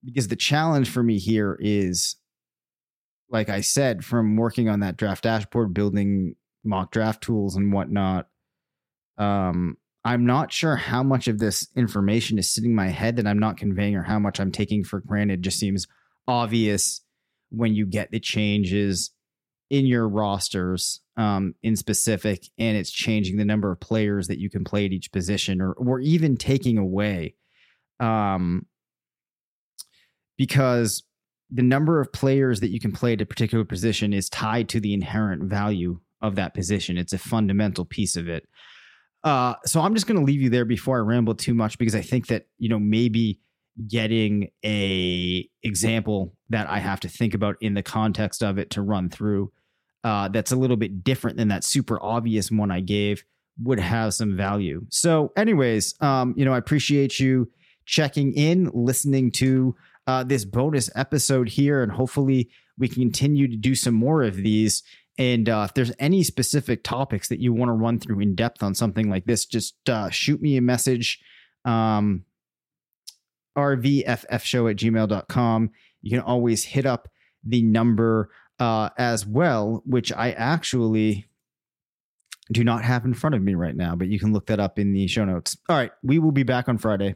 because 0.03 0.27
the 0.29 0.35
challenge 0.35 0.89
for 0.89 1.03
me 1.03 1.17
here 1.17 1.57
is, 1.59 2.15
like 3.29 3.49
I 3.49 3.61
said, 3.61 4.05
from 4.05 4.37
working 4.37 4.69
on 4.69 4.79
that 4.79 4.97
draft 4.97 5.23
dashboard, 5.23 5.73
building 5.73 6.35
mock 6.63 6.91
draft 6.91 7.21
tools 7.21 7.55
and 7.55 7.73
whatnot. 7.73 8.27
Um, 9.17 9.77
I'm 10.05 10.25
not 10.25 10.53
sure 10.53 10.77
how 10.77 11.03
much 11.03 11.27
of 11.27 11.39
this 11.39 11.67
information 11.75 12.39
is 12.39 12.49
sitting 12.49 12.71
in 12.71 12.75
my 12.75 12.87
head 12.87 13.17
that 13.17 13.27
I'm 13.27 13.39
not 13.39 13.57
conveying, 13.57 13.95
or 13.95 14.03
how 14.03 14.19
much 14.19 14.39
I'm 14.39 14.51
taking 14.51 14.83
for 14.83 15.01
granted. 15.01 15.43
Just 15.43 15.59
seems 15.59 15.87
obvious 16.27 17.01
when 17.49 17.75
you 17.75 17.85
get 17.85 18.11
the 18.11 18.19
changes 18.19 19.11
in 19.69 19.85
your 19.85 20.07
rosters 20.07 21.01
um, 21.17 21.53
in 21.61 21.75
specific, 21.75 22.45
and 22.57 22.77
it's 22.77 22.91
changing 22.91 23.37
the 23.37 23.45
number 23.45 23.71
of 23.71 23.79
players 23.81 24.27
that 24.27 24.39
you 24.39 24.49
can 24.49 24.63
play 24.63 24.85
at 24.85 24.93
each 24.93 25.11
position, 25.11 25.61
or 25.61 25.73
or 25.73 25.99
even 25.99 26.37
taking 26.37 26.77
away 26.77 27.35
um, 27.99 28.65
because 30.37 31.03
the 31.51 31.63
number 31.63 31.99
of 31.99 32.11
players 32.13 32.59
that 32.59 32.69
you 32.69 32.79
can 32.79 32.91
play 32.91 33.13
at 33.13 33.21
a 33.21 33.25
particular 33.25 33.65
position 33.65 34.13
is 34.13 34.29
tied 34.29 34.69
to 34.69 34.79
the 34.79 34.93
inherent 34.93 35.43
value 35.43 35.99
of 36.21 36.35
that 36.35 36.53
position. 36.53 36.97
It's 36.97 37.13
a 37.13 37.17
fundamental 37.17 37.85
piece 37.85 38.15
of 38.15 38.29
it. 38.29 38.47
Uh, 39.23 39.55
so 39.65 39.81
I'm 39.81 39.93
just 39.93 40.07
going 40.07 40.19
to 40.19 40.25
leave 40.25 40.41
you 40.41 40.49
there 40.49 40.65
before 40.65 40.97
I 40.97 41.01
ramble 41.01 41.35
too 41.35 41.53
much 41.53 41.77
because 41.77 41.95
I 41.95 42.01
think 42.01 42.27
that 42.27 42.47
you 42.57 42.69
know 42.69 42.79
maybe 42.79 43.41
getting 43.87 44.49
a 44.65 45.47
example 45.63 46.35
that 46.49 46.69
I 46.69 46.79
have 46.79 46.99
to 47.01 47.09
think 47.09 47.33
about 47.33 47.55
in 47.61 47.73
the 47.73 47.83
context 47.83 48.43
of 48.43 48.57
it 48.57 48.71
to 48.71 48.81
run 48.81 49.09
through 49.09 49.51
uh, 50.03 50.29
that's 50.29 50.51
a 50.51 50.55
little 50.55 50.77
bit 50.77 51.03
different 51.03 51.37
than 51.37 51.49
that 51.49 51.63
super 51.63 52.01
obvious 52.01 52.51
one 52.51 52.71
I 52.71 52.79
gave 52.79 53.23
would 53.61 53.79
have 53.79 54.13
some 54.13 54.37
value. 54.37 54.85
So, 54.89 55.33
anyways, 55.35 55.95
um, 56.01 56.33
you 56.37 56.45
know, 56.45 56.53
I 56.53 56.57
appreciate 56.57 57.19
you 57.19 57.51
checking 57.89 58.33
in, 58.33 58.69
listening 58.71 59.31
to 59.31 59.75
uh, 60.05 60.23
this 60.23 60.45
bonus 60.45 60.89
episode 60.95 61.49
here, 61.49 61.81
and 61.81 61.91
hopefully 61.91 62.49
we 62.77 62.87
can 62.87 63.01
continue 63.01 63.47
to 63.47 63.57
do 63.57 63.73
some 63.73 63.95
more 63.95 64.21
of 64.21 64.35
these. 64.35 64.83
And 65.17 65.49
uh, 65.49 65.65
if 65.67 65.73
there's 65.73 65.91
any 65.97 66.23
specific 66.23 66.83
topics 66.83 67.29
that 67.29 67.39
you 67.39 67.51
want 67.51 67.69
to 67.69 67.73
run 67.73 67.99
through 67.99 68.19
in 68.19 68.35
depth 68.35 68.61
on 68.61 68.75
something 68.75 69.09
like 69.09 69.25
this, 69.25 69.45
just 69.45 69.89
uh, 69.89 70.09
shoot 70.11 70.41
me 70.41 70.55
a 70.55 70.61
message. 70.61 71.19
Um, 71.65 72.25
rvffshow 73.57 74.71
at 74.71 74.77
gmail.com. 74.77 75.71
You 76.01 76.11
can 76.11 76.21
always 76.21 76.63
hit 76.63 76.85
up 76.85 77.09
the 77.43 77.63
number 77.63 78.29
uh, 78.59 78.89
as 78.97 79.25
well, 79.25 79.81
which 79.85 80.13
I 80.13 80.31
actually 80.31 81.25
do 82.51 82.63
not 82.63 82.83
have 82.83 83.03
in 83.03 83.13
front 83.13 83.35
of 83.35 83.41
me 83.41 83.55
right 83.55 83.75
now, 83.75 83.95
but 83.95 84.07
you 84.07 84.19
can 84.19 84.31
look 84.31 84.45
that 84.45 84.59
up 84.59 84.77
in 84.77 84.93
the 84.93 85.07
show 85.07 85.25
notes. 85.25 85.57
All 85.67 85.75
right, 85.75 85.91
we 86.03 86.19
will 86.19 86.31
be 86.31 86.43
back 86.43 86.69
on 86.69 86.77
Friday. 86.77 87.15